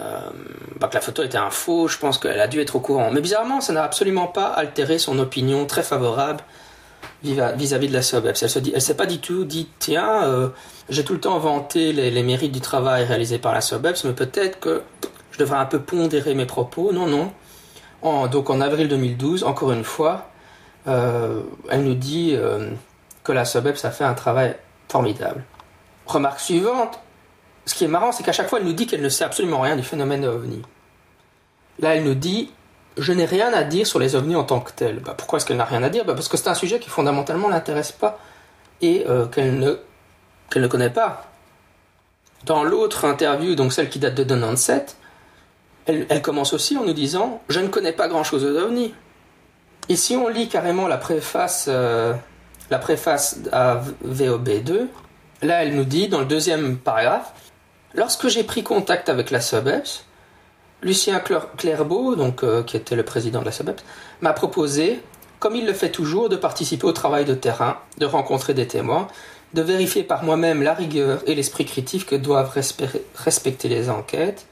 euh, 0.00 0.30
bah, 0.78 0.88
que 0.88 0.94
la 0.94 1.00
photo 1.00 1.22
était 1.22 1.38
un 1.38 1.50
faux, 1.50 1.88
je 1.88 1.98
pense 1.98 2.18
qu'elle 2.18 2.40
a 2.40 2.46
dû 2.46 2.60
être 2.60 2.76
au 2.76 2.80
courant. 2.80 3.10
Mais 3.10 3.20
bizarrement, 3.20 3.60
ça 3.60 3.72
n'a 3.72 3.82
absolument 3.82 4.26
pas 4.26 4.46
altéré 4.46 4.98
son 4.98 5.18
opinion 5.18 5.66
très 5.66 5.82
favorable 5.82 6.42
vis-à-vis 7.22 7.88
de 7.88 7.92
la 7.92 8.02
SOBEPS. 8.02 8.42
Elle 8.42 8.50
se 8.50 8.80
s'est 8.80 8.96
pas 8.96 9.06
du 9.06 9.18
tout 9.18 9.44
dit, 9.44 9.68
tiens, 9.80 10.22
euh, 10.24 10.48
j'ai 10.88 11.04
tout 11.04 11.14
le 11.14 11.20
temps 11.20 11.38
vanté 11.38 11.92
les, 11.92 12.22
mérites 12.22 12.52
du 12.52 12.60
travail 12.60 13.04
réalisé 13.04 13.38
par 13.38 13.54
la 13.54 13.60
SOBEPS, 13.60 14.04
mais 14.04 14.12
peut-être 14.12 14.60
que 14.60 14.82
je 15.32 15.38
devrais 15.38 15.58
un 15.58 15.66
peu 15.66 15.80
pondérer 15.80 16.34
mes 16.34 16.46
propos. 16.46 16.92
Non, 16.92 17.06
non. 17.06 18.26
donc 18.28 18.50
en 18.50 18.60
avril 18.60 18.88
2012, 18.88 19.42
encore 19.42 19.72
une 19.72 19.84
fois, 19.84 20.28
euh, 20.86 21.40
elle 21.70 21.82
nous 21.82 21.94
dit 21.94 22.36
que 23.24 23.32
la 23.32 23.44
SOBEPS 23.44 23.84
a 23.84 23.90
fait 23.90 24.04
un 24.04 24.14
travail 24.14 24.54
formidable. 24.88 25.44
Remarque 26.08 26.40
suivante, 26.40 26.98
ce 27.66 27.74
qui 27.74 27.84
est 27.84 27.88
marrant, 27.88 28.12
c'est 28.12 28.22
qu'à 28.22 28.32
chaque 28.32 28.48
fois, 28.48 28.58
elle 28.58 28.64
nous 28.64 28.72
dit 28.72 28.86
qu'elle 28.86 29.02
ne 29.02 29.10
sait 29.10 29.24
absolument 29.24 29.60
rien 29.60 29.76
du 29.76 29.82
phénomène 29.82 30.24
ovni. 30.24 30.62
Là, 31.80 31.94
elle 31.94 32.04
nous 32.04 32.14
dit 32.14 32.50
Je 32.96 33.12
n'ai 33.12 33.26
rien 33.26 33.52
à 33.52 33.62
dire 33.62 33.86
sur 33.86 33.98
les 33.98 34.16
ovnis 34.16 34.34
en 34.34 34.44
tant 34.44 34.60
que 34.60 34.72
tels. 34.72 35.00
Bah, 35.00 35.14
pourquoi 35.16 35.36
est-ce 35.36 35.44
qu'elle 35.44 35.58
n'a 35.58 35.66
rien 35.66 35.82
à 35.82 35.90
dire? 35.90 36.06
Bah, 36.06 36.14
Parce 36.14 36.28
que 36.28 36.38
c'est 36.38 36.48
un 36.48 36.54
sujet 36.54 36.80
qui 36.80 36.88
fondamentalement 36.88 37.48
l'intéresse 37.48 37.92
pas 37.92 38.18
et 38.80 39.04
euh, 39.06 39.26
qu'elle 39.26 39.58
ne, 39.58 39.78
qu'elle 40.50 40.62
ne 40.62 40.66
connaît 40.68 40.90
pas. 40.90 41.26
Dans 42.46 42.64
l'autre 42.64 43.04
interview, 43.04 43.54
donc 43.54 43.74
celle 43.74 43.90
qui 43.90 43.98
date 43.98 44.14
de 44.14 44.24
97, 44.24 44.96
elle, 45.86 46.22
commence 46.22 46.54
aussi 46.54 46.78
en 46.78 46.84
nous 46.84 46.94
disant 46.94 47.42
Je 47.50 47.60
ne 47.60 47.68
connais 47.68 47.92
pas 47.92 48.08
grand-chose 48.08 48.46
aux 48.46 48.56
ovnis. 48.56 48.94
Et 49.90 49.96
si 49.96 50.16
on 50.16 50.28
lit 50.28 50.48
carrément 50.48 50.88
la 50.88 50.96
préface, 50.96 51.66
euh, 51.68 52.14
la 52.70 52.78
préface 52.78 53.40
à 53.52 53.82
VOB2, 54.06 54.86
là 55.42 55.62
elle 55.62 55.74
nous 55.74 55.84
dit 55.84 56.08
dans 56.08 56.20
le 56.20 56.26
deuxième 56.26 56.78
paragraphe 56.78 57.32
Lorsque 57.94 58.28
j'ai 58.28 58.44
pris 58.44 58.62
contact 58.62 59.08
avec 59.08 59.30
la 59.30 59.40
SOBEPS, 59.40 60.04
Lucien 60.82 61.20
Clairbeau, 61.56 62.16
donc, 62.16 62.44
euh, 62.44 62.62
qui 62.62 62.76
était 62.76 62.94
le 62.94 63.02
président 63.02 63.40
de 63.40 63.46
la 63.46 63.52
SOBEPS, 63.52 63.82
m'a 64.20 64.34
proposé, 64.34 65.00
comme 65.38 65.56
il 65.56 65.64
le 65.64 65.72
fait 65.72 65.90
toujours, 65.90 66.28
de 66.28 66.36
participer 66.36 66.86
au 66.86 66.92
travail 66.92 67.24
de 67.24 67.34
terrain, 67.34 67.78
de 67.96 68.04
rencontrer 68.04 68.52
des 68.52 68.68
témoins, 68.68 69.08
de 69.54 69.62
vérifier 69.62 70.02
par 70.02 70.22
moi-même 70.22 70.62
la 70.62 70.74
rigueur 70.74 71.22
et 71.26 71.34
l'esprit 71.34 71.64
critique 71.64 72.04
que 72.04 72.14
doivent 72.14 72.52
respecter 73.16 73.68
les 73.68 73.88
enquêtes. 73.88 74.46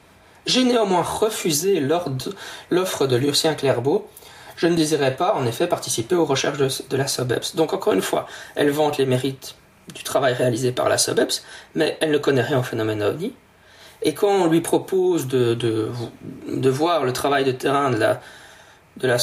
J'ai 0.46 0.64
néanmoins 0.64 1.02
refusé 1.02 1.78
l'offre 1.80 3.06
de 3.06 3.16
Lucien 3.16 3.54
Clairbeau. 3.54 4.08
Je 4.56 4.66
ne 4.66 4.74
désirais 4.74 5.14
pas, 5.14 5.34
en 5.34 5.44
effet, 5.44 5.66
participer 5.66 6.14
aux 6.14 6.24
recherches 6.24 6.58
de, 6.58 6.68
de 6.88 6.96
la 6.96 7.06
SOBEPS. 7.06 7.54
Donc, 7.54 7.74
encore 7.74 7.92
une 7.92 8.02
fois, 8.02 8.26
elle 8.54 8.70
vante 8.70 8.96
les 8.96 9.04
mérites 9.04 9.56
du 9.94 10.02
travail 10.02 10.34
réalisé 10.34 10.72
par 10.72 10.88
la 10.88 10.98
SOBEPS, 10.98 11.44
mais 11.74 11.96
elle 12.00 12.10
ne 12.10 12.18
connaît 12.18 12.42
rien 12.42 12.58
au 12.58 12.62
phénomène 12.62 13.02
OVNI. 13.02 13.32
Et 14.02 14.14
quand 14.14 14.28
on 14.28 14.46
lui 14.46 14.60
propose 14.60 15.26
de, 15.26 15.54
de, 15.54 16.70
voir 16.70 17.04
le 17.04 17.12
travail 17.12 17.44
de 17.44 17.52
terrain 17.52 17.90
de 17.90 17.96
la, 17.96 18.20
de 18.98 19.08
la 19.08 19.16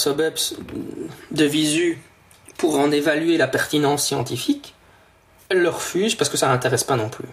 de 1.31 1.45
visu 1.45 2.01
pour 2.57 2.79
en 2.79 2.91
évaluer 2.91 3.37
la 3.37 3.47
pertinence 3.47 4.05
scientifique, 4.05 4.73
elle 5.49 5.59
le 5.59 5.69
refuse 5.69 6.15
parce 6.15 6.29
que 6.29 6.37
ça 6.37 6.47
n'intéresse 6.47 6.83
pas 6.83 6.95
non 6.95 7.09
plus. 7.09 7.27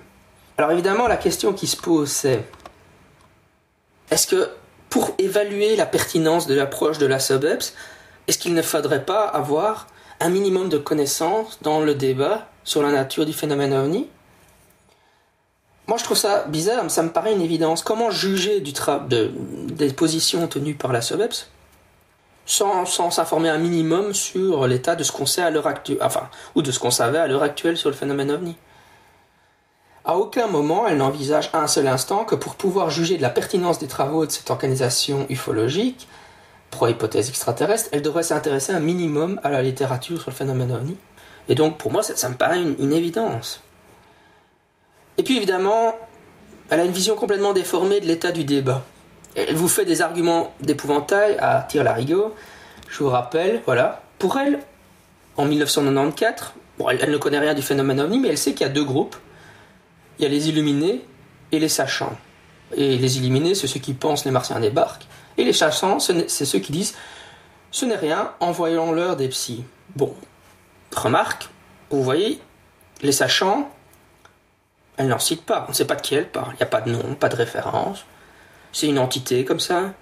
Alors 0.58 0.72
évidemment, 0.72 1.08
la 1.08 1.16
question 1.16 1.54
qui 1.54 1.66
se 1.66 1.76
pose, 1.76 2.10
c'est 2.10 2.44
est-ce 4.10 4.26
que 4.26 4.50
pour 4.90 5.14
évaluer 5.18 5.76
la 5.76 5.86
pertinence 5.86 6.46
de 6.46 6.54
l'approche 6.54 6.98
de 6.98 7.06
la 7.06 7.18
SOBEPS, 7.18 7.74
est-ce 8.28 8.38
qu'il 8.38 8.54
ne 8.54 8.62
faudrait 8.62 9.04
pas 9.04 9.24
avoir 9.24 9.86
un 10.20 10.28
minimum 10.28 10.68
de 10.68 10.76
connaissances 10.76 11.58
dans 11.62 11.80
le 11.80 11.94
débat 11.94 12.49
sur 12.64 12.82
la 12.82 12.90
nature 12.90 13.26
du 13.26 13.32
phénomène 13.32 13.72
ovni. 13.72 14.08
Moi, 15.86 15.98
je 15.98 16.04
trouve 16.04 16.16
ça 16.16 16.44
bizarre, 16.46 16.88
ça 16.90 17.02
me 17.02 17.10
paraît 17.10 17.32
une 17.32 17.40
évidence. 17.40 17.82
Comment 17.82 18.10
juger 18.10 18.60
du 18.60 18.72
de, 19.08 19.32
des 19.72 19.92
positions 19.92 20.46
tenues 20.46 20.74
par 20.74 20.92
la 20.92 21.00
SOBEPS 21.00 21.48
sans 22.46 23.10
s'informer 23.10 23.48
un 23.48 23.58
minimum 23.58 24.12
sur 24.12 24.66
l'état 24.66 24.96
de 24.96 25.04
ce 25.04 25.12
qu'on 25.12 25.26
sait 25.26 25.42
à 25.42 25.50
l'heure 25.50 25.66
actuelle, 25.66 25.98
enfin, 26.00 26.28
ou 26.54 26.62
de 26.62 26.70
ce 26.72 26.78
qu'on 26.78 26.90
savait 26.90 27.18
à 27.18 27.26
l'heure 27.26 27.42
actuelle 27.42 27.76
sur 27.76 27.90
le 27.90 27.94
phénomène 27.94 28.30
ovni? 28.30 28.56
À 30.04 30.16
aucun 30.16 30.46
moment, 30.46 30.88
elle 30.88 30.96
n'envisage 30.96 31.50
un 31.52 31.66
seul 31.66 31.86
instant 31.86 32.24
que 32.24 32.34
pour 32.34 32.54
pouvoir 32.54 32.90
juger 32.90 33.16
de 33.16 33.22
la 33.22 33.30
pertinence 33.30 33.78
des 33.78 33.86
travaux 33.86 34.26
de 34.26 34.30
cette 34.30 34.50
organisation 34.50 35.26
ufologique, 35.28 36.08
pro-hypothèse 36.70 37.28
extraterrestre, 37.28 37.90
elle 37.92 38.02
devrait 38.02 38.22
s'intéresser 38.22 38.72
un 38.72 38.80
minimum 38.80 39.40
à 39.44 39.50
la 39.50 39.62
littérature 39.62 40.20
sur 40.20 40.30
le 40.30 40.36
phénomène 40.36 40.72
ovni. 40.72 40.96
Et 41.48 41.54
donc 41.54 41.78
pour 41.78 41.92
moi, 41.92 42.02
ça, 42.02 42.28
me 42.28 42.34
paraît 42.34 42.60
une, 42.60 42.92
évidence. 42.92 43.62
Et 45.18 45.22
puis 45.22 45.36
évidemment, 45.36 45.94
elle 46.70 46.80
a 46.80 46.84
une 46.84 46.92
vision 46.92 47.16
complètement 47.16 47.52
déformée 47.52 48.00
de 48.00 48.06
l'état 48.06 48.32
du 48.32 48.44
débat. 48.44 48.84
Elle 49.34 49.54
vous 49.54 49.68
fait 49.68 49.84
des 49.84 50.02
arguments 50.02 50.52
d'épouvantail 50.60 51.36
à 51.38 51.66
la 51.72 51.82
larigot. 51.82 52.34
Je 52.88 52.98
vous 52.98 53.10
rappelle, 53.10 53.62
voilà. 53.64 54.02
Pour 54.18 54.38
elle, 54.38 54.60
en 55.36 55.46
1994, 55.46 56.52
bon, 56.78 56.88
elle, 56.88 57.10
ne 57.10 57.16
connaît 57.16 57.38
rien 57.38 57.54
du 57.54 57.62
phénomène 57.62 58.00
ovni, 58.00 58.18
mais 58.18 58.28
elle 58.28 58.38
sait 58.38 58.52
qu'il 58.52 58.66
y 58.66 58.70
a 58.70 58.72
deux 58.72 58.84
groupes. 58.84 59.16
Il 60.18 60.22
y 60.22 60.26
a 60.26 60.28
les 60.28 60.48
illuminés 60.48 61.04
et 61.52 61.58
les 61.58 61.68
sachants. 61.68 62.16
Et 62.74 62.98
les 62.98 63.18
illuminés, 63.18 63.54
c'est 63.54 63.66
ceux 63.66 63.80
qui 63.80 63.94
pensent 63.94 64.24
les 64.24 64.30
martiens 64.30 64.60
débarquent. 64.60 65.06
Et 65.38 65.44
les 65.44 65.52
sachants, 65.52 65.98
c'est 66.00 66.28
ceux 66.28 66.58
qui 66.58 66.72
disent 66.72 66.94
ce 67.70 67.84
n'est 67.84 67.96
rien, 67.96 68.32
envoyons-leur 68.40 69.16
des 69.16 69.28
psys. 69.28 69.64
Bon, 69.96 70.14
remarque, 70.94 71.48
vous 71.90 72.02
voyez, 72.02 72.40
les 73.02 73.12
sachants, 73.12 73.70
elle 74.96 75.08
n'en 75.08 75.18
cite 75.18 75.44
pas. 75.44 75.64
On 75.66 75.70
ne 75.70 75.74
sait 75.74 75.86
pas 75.86 75.96
de 75.96 76.02
qui 76.02 76.14
elle 76.14 76.28
parle. 76.28 76.52
Il 76.54 76.56
n'y 76.56 76.62
a 76.62 76.66
pas 76.66 76.80
de 76.80 76.90
nom, 76.90 77.14
pas 77.14 77.28
de 77.28 77.36
référence. 77.36 78.04
C'est 78.72 78.86
une 78.86 78.98
entité 78.98 79.44
comme 79.44 79.60
ça. 79.60 79.92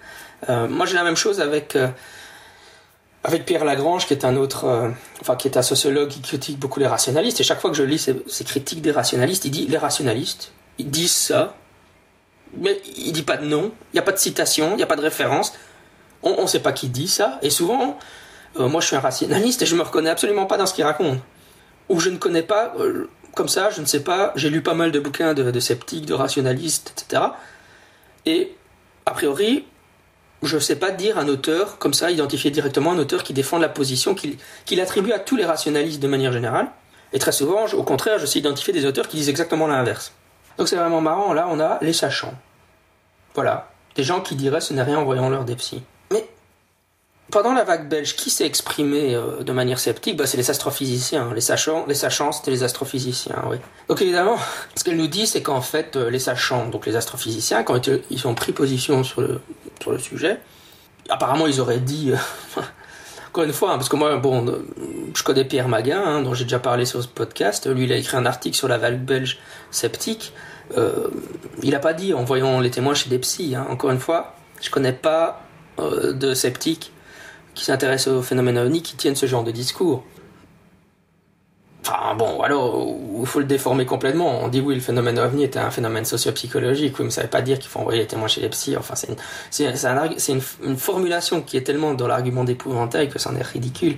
moi, 0.47 0.85
j'ai 0.85 0.95
la 0.95 1.03
même 1.03 1.15
chose 1.15 1.41
avec 1.41 1.75
avec 3.23 3.45
Pierre 3.45 3.65
Lagrange, 3.65 4.07
qui 4.07 4.13
est 4.13 4.25
un 4.25 4.35
autre, 4.35 4.91
enfin 5.21 5.35
qui 5.35 5.47
est 5.47 5.57
un 5.57 5.61
sociologue 5.61 6.09
qui 6.09 6.21
critique 6.21 6.57
beaucoup 6.57 6.79
les 6.79 6.87
rationalistes. 6.87 7.39
Et 7.41 7.43
chaque 7.43 7.59
fois 7.59 7.69
que 7.69 7.75
je 7.75 7.83
lis 7.83 7.99
ses, 7.99 8.43
critiques 8.43 8.81
des 8.81 8.91
rationalistes, 8.91 9.45
il 9.45 9.51
dit 9.51 9.67
les 9.67 9.77
rationalistes, 9.77 10.51
ils 10.77 10.89
disent 10.89 11.15
ça, 11.15 11.55
mais 12.57 12.81
il 12.95 13.11
dit 13.11 13.23
pas 13.23 13.37
de 13.37 13.45
nom, 13.45 13.71
il 13.91 13.95
n'y 13.95 13.99
a 13.99 14.03
pas 14.03 14.11
de 14.11 14.17
citation, 14.17 14.71
il 14.71 14.77
n'y 14.77 14.83
a 14.83 14.87
pas 14.87 14.95
de 14.95 15.01
référence. 15.01 15.53
On 16.23 16.41
ne 16.41 16.47
sait 16.47 16.59
pas 16.59 16.73
qui 16.73 16.89
dit 16.89 17.07
ça. 17.07 17.39
Et 17.41 17.49
souvent, 17.49 17.97
moi, 18.57 18.81
je 18.81 18.87
suis 18.87 18.95
un 18.95 18.99
rationaliste 18.99 19.61
et 19.61 19.65
je 19.65 19.75
me 19.75 19.83
reconnais 19.83 20.09
absolument 20.09 20.45
pas 20.45 20.57
dans 20.57 20.65
ce 20.65 20.73
qu'il 20.73 20.83
raconte. 20.83 21.19
Ou 21.89 21.99
je 21.99 22.09
ne 22.09 22.17
connais 22.17 22.43
pas 22.43 22.73
comme 23.35 23.47
ça, 23.47 23.69
je 23.69 23.81
ne 23.81 23.85
sais 23.85 24.03
pas, 24.03 24.33
j'ai 24.35 24.49
lu 24.49 24.61
pas 24.61 24.73
mal 24.73 24.91
de 24.91 24.99
bouquins 24.99 25.33
de, 25.33 25.59
sceptiques, 25.59 26.05
de 26.05 26.13
rationalistes, 26.13 26.93
etc. 26.95 27.23
Et 28.25 28.55
a 29.05 29.11
priori, 29.11 29.65
je 30.43 30.55
ne 30.55 30.59
sais 30.59 30.75
pas 30.75 30.91
dire 30.91 31.17
un 31.17 31.27
auteur, 31.27 31.77
comme 31.77 31.93
ça, 31.93 32.11
identifier 32.11 32.51
directement 32.51 32.91
un 32.91 32.99
auteur 32.99 33.23
qui 33.23 33.33
défend 33.33 33.57
la 33.57 33.69
position 33.69 34.15
qu'il 34.15 34.81
attribue 34.81 35.11
à 35.11 35.19
tous 35.19 35.35
les 35.35 35.45
rationalistes 35.45 36.01
de 36.01 36.07
manière 36.07 36.31
générale. 36.31 36.67
Et 37.13 37.19
très 37.19 37.31
souvent, 37.31 37.65
au 37.73 37.83
contraire, 37.83 38.19
je 38.19 38.25
sais 38.25 38.39
identifier 38.39 38.73
des 38.73 38.85
auteurs 38.85 39.07
qui 39.07 39.17
disent 39.17 39.29
exactement 39.29 39.67
l'inverse. 39.67 40.13
Donc 40.57 40.67
c'est 40.67 40.75
vraiment 40.75 41.01
marrant, 41.01 41.33
là 41.33 41.47
on 41.49 41.59
a 41.59 41.79
les 41.81 41.93
sachants. 41.93 42.33
Voilà, 43.33 43.71
des 43.95 44.03
gens 44.03 44.19
qui 44.19 44.35
diraient 44.35 44.61
ce 44.61 44.73
n'est 44.73 44.83
rien 44.83 44.99
en 44.99 45.05
voyant 45.05 45.29
leur 45.29 45.45
des 45.45 45.55
pendant 47.31 47.53
la 47.53 47.63
vague 47.63 47.87
belge, 47.87 48.15
qui 48.15 48.29
s'est 48.29 48.45
exprimé 48.45 49.15
euh, 49.15 49.43
de 49.43 49.51
manière 49.51 49.79
sceptique? 49.79 50.17
Bah, 50.17 50.25
C'est 50.25 50.37
les 50.37 50.49
astrophysiciens. 50.49 51.31
Les 51.33 51.41
sachants, 51.41 51.85
les 51.87 51.95
sachants 51.95 52.31
c'était 52.31 52.51
les 52.51 52.63
astrophysiciens, 52.63 53.43
oui. 53.49 53.57
Donc 53.87 54.01
évidemment, 54.01 54.37
ce 54.75 54.83
qu'elle 54.83 54.97
nous 54.97 55.07
dit, 55.07 55.27
c'est 55.27 55.41
qu'en 55.41 55.61
fait, 55.61 55.95
euh, 55.95 56.09
les 56.09 56.19
sachants, 56.19 56.67
donc 56.67 56.85
les 56.85 56.95
astrophysiciens, 56.95 57.63
quand 57.63 57.89
ils 58.09 58.27
ont 58.27 58.35
pris 58.35 58.51
position 58.51 59.03
sur 59.03 59.21
le, 59.21 59.39
sujet, 59.99 60.39
apparemment 61.09 61.47
ils 61.47 61.61
auraient 61.61 61.79
dit... 61.79 62.11
Euh, 62.11 62.61
encore 63.29 63.43
une 63.43 63.53
fois, 63.53 63.71
hein, 63.71 63.77
parce 63.77 63.89
que 63.89 63.95
moi, 63.95 64.17
bon, 64.17 64.63
je 65.15 65.23
connais 65.23 65.45
Pierre 65.45 65.67
Maguin, 65.67 66.01
hein, 66.03 66.21
dont 66.21 66.33
j'ai 66.33 66.45
déjà 66.45 66.59
parlé 66.59 66.85
sur 66.85 67.01
ce 67.01 67.07
podcast. 67.07 67.67
Lui, 67.67 67.83
il 67.83 67.93
a 67.93 67.95
écrit 67.95 68.17
un 68.17 68.25
article 68.25 68.57
sur 68.57 68.67
la 68.67 68.77
vague 68.77 68.99
belge 68.99 69.39
sceptique. 69.71 70.33
il 71.61 71.69
n'a 71.69 71.79
pas 71.79 71.93
dit 71.93 72.13
en 72.13 72.23
voyant 72.23 72.59
les 72.59 72.71
témoins 72.71 72.95
chez 72.95 73.09
des 73.09 73.19
psys. 73.19 73.55
Hein. 73.55 73.67
Encore 73.69 73.91
une 73.91 73.99
fois, 73.99 74.35
je 74.61 74.71
connais 74.71 74.93
pas 74.93 75.43
de 75.77 76.33
sceptiques 76.33 76.91
qui 77.59 77.65
s'intéressent 77.65 78.13
au 78.13 78.21
phénomène 78.21 78.57
ovni 78.57 78.81
qui 78.81 78.95
tiennent 78.95 79.17
ce 79.17 79.25
genre 79.25 79.43
de 79.43 79.51
discours. 79.51 80.03
Enfin 81.85 82.15
bon, 82.15 82.41
alors, 82.41 82.95
il 83.19 83.25
faut 83.25 83.39
le 83.39 83.45
déformer 83.45 83.85
complètement. 83.85 84.41
On 84.41 84.47
dit 84.47 84.61
oui, 84.61 84.75
le 84.75 84.81
phénomène 84.81 85.19
ovni 85.19 85.43
était 85.43 85.59
un 85.59 85.71
phénomène 85.71 86.05
sociopsychologique, 86.05 86.97
oui, 86.99 87.05
mais 87.05 87.11
ça 87.11 87.21
ne 87.21 87.25
veut 87.25 87.29
pas 87.29 87.41
dire 87.41 87.59
qu'il 87.59 87.69
faut 87.69 87.79
envoyer 87.79 87.99
les 87.99 88.07
témoins 88.07 88.29
chez 88.29 88.39
les 88.39 88.49
psys. 88.49 88.77
Enfin, 88.77 88.93
c'est 88.95 90.31
une, 90.31 90.77
formulation 90.77 91.41
qui 91.41 91.57
est 91.57 91.61
tellement 91.61 91.93
dans 91.93 92.07
l'argument 92.07 92.45
d'épouvantail 92.45 93.09
que 93.09 93.19
c'en 93.19 93.35
est 93.35 93.43
ridicule. 93.43 93.97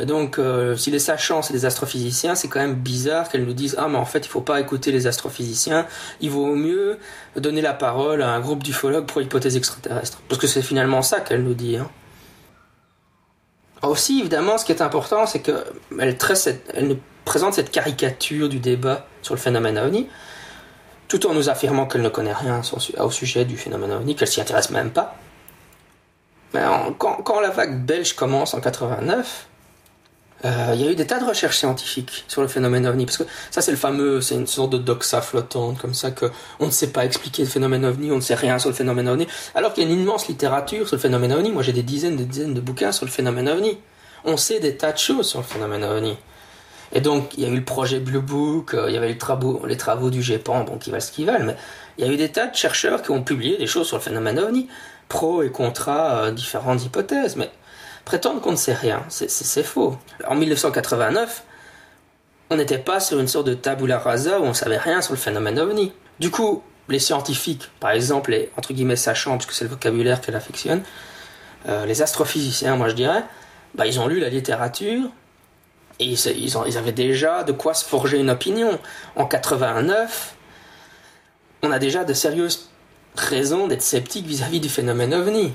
donc, 0.00 0.38
euh, 0.38 0.74
si 0.76 0.90
les 0.90 0.98
sachants, 0.98 1.42
c'est 1.42 1.52
des 1.52 1.66
astrophysiciens, 1.66 2.34
c'est 2.34 2.48
quand 2.48 2.60
même 2.60 2.76
bizarre 2.76 3.28
qu'elles 3.28 3.44
nous 3.44 3.52
disent 3.52 3.76
Ah, 3.78 3.88
mais 3.88 3.98
en 3.98 4.06
fait, 4.06 4.24
il 4.24 4.28
faut 4.28 4.40
pas 4.40 4.60
écouter 4.60 4.92
les 4.92 5.06
astrophysiciens, 5.06 5.86
il 6.22 6.30
vaut 6.30 6.54
mieux 6.54 6.98
donner 7.36 7.60
la 7.60 7.74
parole 7.74 8.22
à 8.22 8.30
un 8.30 8.40
groupe 8.40 8.62
d'ufologues 8.62 9.06
pour 9.06 9.20
hypothèses 9.20 9.56
extraterrestres. 9.58 10.22
Parce 10.28 10.40
que 10.40 10.46
c'est 10.46 10.62
finalement 10.62 11.02
ça 11.02 11.20
qu'elle 11.20 11.42
nous 11.42 11.54
dit. 11.54 11.76
Hein. 11.76 11.90
Aussi, 13.82 14.20
évidemment, 14.20 14.58
ce 14.58 14.64
qui 14.64 14.72
est 14.72 14.80
important, 14.80 15.26
c'est 15.26 15.40
qu'elle 15.40 15.64
elle 16.74 16.86
nous 16.86 16.98
présente 17.24 17.54
cette 17.54 17.70
caricature 17.70 18.48
du 18.48 18.58
débat 18.60 19.06
sur 19.22 19.34
le 19.34 19.40
phénomène 19.40 19.78
ovni, 19.78 20.08
tout 21.08 21.26
en 21.26 21.34
nous 21.34 21.48
affirmant 21.48 21.86
qu'elle 21.86 22.02
ne 22.02 22.08
connaît 22.08 22.32
rien 22.32 22.62
au 22.98 23.10
sujet 23.10 23.44
du 23.44 23.56
phénomène 23.56 23.92
ovni, 23.92 24.14
qu'elle 24.14 24.28
s'y 24.28 24.40
intéresse 24.40 24.70
même 24.70 24.90
pas. 24.90 25.16
Mais 26.54 26.60
quand, 26.98 27.40
la 27.40 27.50
vague 27.50 27.84
belge 27.84 28.14
commence 28.14 28.54
en 28.54 28.60
89, 28.60 29.18
euh, 29.18 29.51
il 30.44 30.80
y 30.80 30.86
a 30.86 30.90
eu 30.90 30.94
des 30.94 31.06
tas 31.06 31.20
de 31.20 31.24
recherches 31.24 31.58
scientifiques 31.58 32.24
sur 32.26 32.42
le 32.42 32.48
phénomène 32.48 32.86
ovni, 32.86 33.06
parce 33.06 33.18
que 33.18 33.24
ça 33.50 33.60
c'est 33.60 33.70
le 33.70 33.76
fameux, 33.76 34.20
c'est 34.20 34.34
une 34.34 34.46
sorte 34.46 34.70
de 34.70 34.78
doxa 34.78 35.20
flottante, 35.20 35.78
comme 35.78 35.94
ça 35.94 36.10
que 36.10 36.26
on 36.58 36.66
ne 36.66 36.70
sait 36.70 36.88
pas 36.88 37.04
expliquer 37.04 37.42
le 37.42 37.48
phénomène 37.48 37.84
ovni, 37.84 38.10
on 38.10 38.16
ne 38.16 38.20
sait 38.20 38.34
rien 38.34 38.58
sur 38.58 38.68
le 38.68 38.74
phénomène 38.74 39.08
ovni, 39.08 39.26
alors 39.54 39.72
qu'il 39.72 39.84
y 39.84 39.86
a 39.86 39.90
une 39.90 40.00
immense 40.00 40.26
littérature 40.28 40.88
sur 40.88 40.96
le 40.96 41.00
phénomène 41.00 41.32
ovni. 41.32 41.52
Moi 41.52 41.62
j'ai 41.62 41.72
des 41.72 41.82
dizaines, 41.82 42.16
des 42.16 42.24
dizaines 42.24 42.54
de 42.54 42.60
bouquins 42.60 42.92
sur 42.92 43.06
le 43.06 43.10
phénomène 43.10 43.48
ovni. 43.48 43.78
On 44.24 44.36
sait 44.36 44.60
des 44.60 44.76
tas 44.76 44.92
de 44.92 44.98
choses 44.98 45.28
sur 45.28 45.38
le 45.38 45.44
phénomène 45.44 45.84
ovni. 45.84 46.16
Et 46.92 47.00
donc 47.00 47.34
il 47.36 47.44
y 47.44 47.46
a 47.46 47.48
eu 47.48 47.56
le 47.56 47.64
projet 47.64 48.00
Blue 48.00 48.20
Book, 48.20 48.74
euh, 48.74 48.86
il 48.88 48.94
y 48.94 48.96
avait 48.96 49.08
les 49.08 49.18
travaux, 49.18 49.64
les 49.66 49.76
travaux 49.76 50.10
du 50.10 50.22
GEPAN, 50.22 50.64
bon 50.64 50.76
qui 50.78 50.90
valent 50.90 51.00
ce 51.00 51.10
qu'ils 51.10 51.26
valent, 51.26 51.44
mais 51.44 51.56
il 51.98 52.06
y 52.06 52.08
a 52.08 52.12
eu 52.12 52.16
des 52.16 52.30
tas 52.30 52.48
de 52.48 52.54
chercheurs 52.54 53.02
qui 53.02 53.10
ont 53.10 53.22
publié 53.22 53.56
des 53.56 53.66
choses 53.66 53.86
sur 53.86 53.96
le 53.96 54.02
phénomène 54.02 54.38
ovni, 54.38 54.68
pro 55.08 55.42
et 55.42 55.50
contra 55.50 56.24
euh, 56.24 56.30
différentes 56.32 56.84
hypothèses, 56.84 57.36
mais 57.36 57.50
prétendre 58.04 58.40
qu'on 58.40 58.52
ne 58.52 58.56
sait 58.56 58.74
rien, 58.74 59.04
c'est 59.08 59.62
faux. 59.62 59.96
En 60.26 60.34
1989, 60.34 61.44
on 62.50 62.56
n'était 62.56 62.78
pas 62.78 63.00
sur 63.00 63.18
une 63.18 63.28
sorte 63.28 63.46
de 63.46 63.54
tabula 63.54 63.98
rasa 63.98 64.40
où 64.40 64.44
on 64.44 64.54
savait 64.54 64.78
rien 64.78 65.00
sur 65.00 65.12
le 65.12 65.18
phénomène 65.18 65.58
ovni. 65.58 65.92
Du 66.20 66.30
coup, 66.30 66.62
les 66.88 66.98
scientifiques, 66.98 67.70
par 67.80 67.90
exemple, 67.92 68.32
les 68.32 68.50
entre 68.56 68.72
guillemets 68.72 68.96
sachants, 68.96 69.38
puisque 69.38 69.52
c'est 69.52 69.64
le 69.64 69.70
vocabulaire 69.70 70.20
qu'elle 70.20 70.36
affectionne, 70.36 70.82
euh, 71.68 71.86
les 71.86 72.02
astrophysiciens, 72.02 72.76
moi 72.76 72.88
je 72.88 72.94
dirais, 72.94 73.24
bah, 73.74 73.86
ils 73.86 74.00
ont 74.00 74.06
lu 74.06 74.20
la 74.20 74.28
littérature 74.28 75.08
et 75.98 76.04
ils, 76.06 76.76
avaient 76.76 76.92
déjà 76.92 77.44
de 77.44 77.52
quoi 77.52 77.74
se 77.74 77.84
forger 77.84 78.18
une 78.18 78.30
opinion. 78.30 78.78
En 79.16 79.26
89, 79.26 80.34
on 81.62 81.70
a 81.70 81.78
déjà 81.78 82.04
de 82.04 82.12
sérieuses 82.12 82.70
raisons 83.16 83.66
d'être 83.66 83.82
sceptique 83.82 84.26
vis-à-vis 84.26 84.60
du 84.60 84.68
phénomène 84.68 85.14
ovni. 85.14 85.52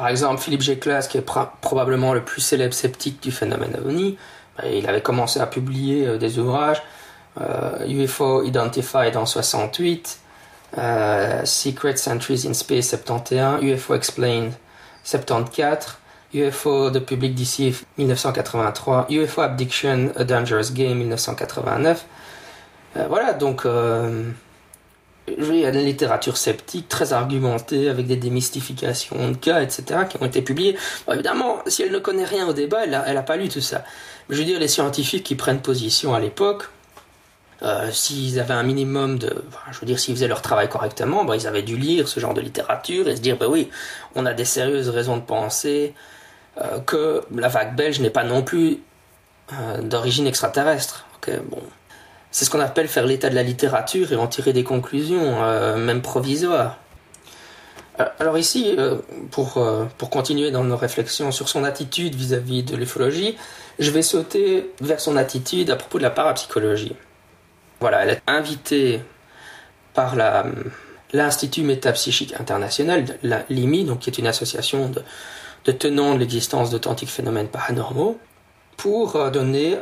Par 0.00 0.08
exemple, 0.08 0.40
Philippe 0.40 0.62
Géclas, 0.62 1.08
qui 1.10 1.18
est 1.18 1.26
probablement 1.60 2.14
le 2.14 2.24
plus 2.24 2.40
célèbre 2.40 2.72
sceptique 2.72 3.22
du 3.22 3.30
phénomène 3.30 3.76
ovni, 3.84 4.16
bah, 4.56 4.64
il 4.66 4.88
avait 4.88 5.02
commencé 5.02 5.40
à 5.40 5.46
publier 5.46 6.06
euh, 6.06 6.16
des 6.16 6.38
ouvrages 6.38 6.82
UFO 7.86 8.40
euh, 8.40 8.46
Identified 8.46 9.14
en 9.18 9.26
68, 9.26 10.18
euh, 10.78 11.44
Secret 11.44 11.96
Centuries 11.96 12.46
in 12.48 12.54
Space 12.54 12.88
71, 12.88 13.62
UFO 13.62 13.94
Explained 13.94 14.54
74, 15.04 15.98
UFO 16.32 16.90
The 16.90 17.00
Public 17.00 17.34
Deceived 17.34 17.84
1983, 17.98 19.08
UFO 19.10 19.42
Abduction 19.42 20.12
A 20.16 20.24
Dangerous 20.24 20.72
Game 20.72 20.96
1989. 20.96 22.06
voilà, 23.06 23.34
donc 23.34 23.66
il 25.38 25.56
y 25.56 25.66
a 25.66 25.70
une 25.70 25.84
littérature 25.84 26.36
sceptique 26.36 26.88
très 26.88 27.12
argumentée 27.12 27.88
avec 27.88 28.06
des 28.06 28.16
démystifications 28.16 29.30
de 29.30 29.36
cas, 29.36 29.62
etc., 29.62 30.00
qui 30.08 30.16
ont 30.20 30.26
été 30.26 30.42
publiées. 30.42 30.76
évidemment, 31.12 31.58
si 31.66 31.82
elle 31.82 31.92
ne 31.92 31.98
connaît 31.98 32.24
rien 32.24 32.46
au 32.46 32.52
débat, 32.52 32.84
elle 32.84 32.90
n'a 32.90 33.22
pas 33.22 33.36
lu 33.36 33.48
tout 33.48 33.60
ça. 33.60 33.84
je 34.28 34.36
veux 34.36 34.44
dire, 34.44 34.58
les 34.58 34.68
scientifiques 34.68 35.24
qui 35.24 35.34
prennent 35.34 35.60
position 35.60 36.14
à 36.14 36.20
l'époque, 36.20 36.64
euh, 37.62 37.90
s'ils 37.92 38.40
avaient 38.40 38.54
un 38.54 38.62
minimum 38.62 39.18
de, 39.18 39.44
je 39.70 39.80
veux 39.80 39.86
dire, 39.86 39.98
s'ils 39.98 40.14
faisaient 40.14 40.28
leur 40.28 40.40
travail 40.40 40.68
correctement, 40.68 41.24
bah, 41.24 41.36
ils 41.36 41.46
avaient 41.46 41.62
dû 41.62 41.76
lire 41.76 42.08
ce 42.08 42.18
genre 42.18 42.32
de 42.32 42.40
littérature 42.40 43.06
et 43.08 43.16
se 43.16 43.20
dire, 43.20 43.36
bah 43.36 43.48
oui, 43.48 43.70
on 44.14 44.24
a 44.24 44.32
des 44.32 44.46
sérieuses 44.46 44.88
raisons 44.88 45.18
de 45.18 45.22
penser 45.22 45.94
euh, 46.58 46.78
que 46.80 47.22
la 47.34 47.48
vague 47.48 47.76
belge 47.76 48.00
n'est 48.00 48.10
pas 48.10 48.24
non 48.24 48.42
plus 48.42 48.78
euh, 49.52 49.82
d'origine 49.82 50.26
extraterrestre. 50.26 51.06
bon, 51.26 51.62
c'est 52.30 52.44
ce 52.44 52.50
qu'on 52.50 52.60
appelle 52.60 52.88
faire 52.88 53.06
l'état 53.06 53.28
de 53.28 53.34
la 53.34 53.42
littérature 53.42 54.12
et 54.12 54.16
en 54.16 54.26
tirer 54.26 54.52
des 54.52 54.64
conclusions, 54.64 55.42
euh, 55.42 55.76
même 55.76 56.00
provisoires. 56.00 56.78
Euh, 57.98 58.04
alors 58.20 58.38
ici, 58.38 58.74
euh, 58.78 58.98
pour, 59.30 59.64
pour 59.98 60.10
continuer 60.10 60.50
dans 60.50 60.64
nos 60.64 60.76
réflexions 60.76 61.32
sur 61.32 61.48
son 61.48 61.64
attitude 61.64 62.14
vis-à-vis 62.14 62.62
de 62.62 62.76
l'ufologie, 62.76 63.36
je 63.78 63.90
vais 63.90 64.02
sauter 64.02 64.70
vers 64.80 65.00
son 65.00 65.16
attitude 65.16 65.70
à 65.70 65.76
propos 65.76 65.98
de 65.98 66.04
la 66.04 66.10
parapsychologie. 66.10 66.94
Voilà, 67.80 68.04
elle 68.04 68.10
est 68.10 68.22
invitée 68.26 69.00
par 69.94 70.14
l'Institut 71.12 71.62
Métapsychique 71.62 72.34
International, 72.38 73.04
la 73.22 73.42
LIMI, 73.48 73.88
qui 73.98 74.10
est 74.10 74.18
une 74.18 74.26
association 74.26 74.92
de 75.64 75.72
tenants 75.72 76.14
de 76.14 76.20
l'existence 76.20 76.70
d'authentiques 76.70 77.08
phénomènes 77.08 77.48
paranormaux, 77.48 78.18
pour 78.76 79.30
donner 79.30 79.78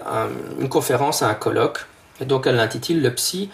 une 0.60 0.68
conférence 0.68 1.22
à 1.22 1.28
un 1.28 1.34
colloque 1.34 1.80
et 2.20 2.24
donc 2.24 2.46
elle 2.46 2.56
l'intitule 2.56 3.02
Le 3.02 3.14
psy 3.14 3.50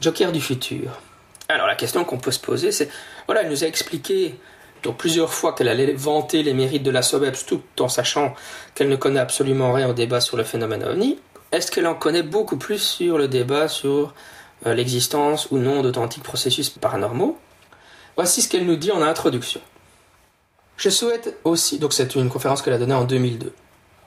Joker 0.00 0.32
du 0.32 0.40
futur. 0.40 1.00
Alors 1.48 1.66
la 1.66 1.74
question 1.74 2.04
qu'on 2.04 2.18
peut 2.18 2.30
se 2.30 2.38
poser, 2.38 2.72
c'est 2.72 2.88
voilà, 3.26 3.42
elle 3.42 3.50
nous 3.50 3.64
a 3.64 3.66
expliqué 3.66 4.38
plusieurs 4.96 5.32
fois 5.32 5.52
qu'elle 5.52 5.68
allait 5.68 5.92
vanter 5.92 6.42
les 6.42 6.54
mérites 6.54 6.82
de 6.82 6.90
la 6.90 7.02
SOBEPS 7.02 7.46
tout 7.46 7.62
en 7.80 7.88
sachant 7.88 8.34
qu'elle 8.74 8.88
ne 8.88 8.96
connaît 8.96 9.20
absolument 9.20 9.72
rien 9.72 9.88
au 9.88 9.92
débat 9.92 10.20
sur 10.20 10.36
le 10.36 10.44
phénomène 10.44 10.84
ovni. 10.84 11.18
Est-ce 11.52 11.70
qu'elle 11.70 11.86
en 11.86 11.94
connaît 11.94 12.22
beaucoup 12.22 12.56
plus 12.56 12.78
sur 12.78 13.18
le 13.18 13.28
débat 13.28 13.68
sur 13.68 14.14
euh, 14.66 14.74
l'existence 14.74 15.48
ou 15.50 15.58
non 15.58 15.82
d'authentiques 15.82 16.22
processus 16.22 16.70
paranormaux? 16.70 17.38
Voici 18.16 18.42
ce 18.42 18.48
qu'elle 18.48 18.66
nous 18.66 18.76
dit 18.76 18.90
en 18.90 19.02
introduction. 19.02 19.60
Je 20.76 20.90
souhaite 20.90 21.36
aussi, 21.44 21.78
donc 21.78 21.92
c'est 21.92 22.14
une 22.14 22.28
conférence 22.28 22.62
qu'elle 22.62 22.74
a 22.74 22.78
donnée 22.78 22.94
en 22.94 23.04
2002. 23.04 23.52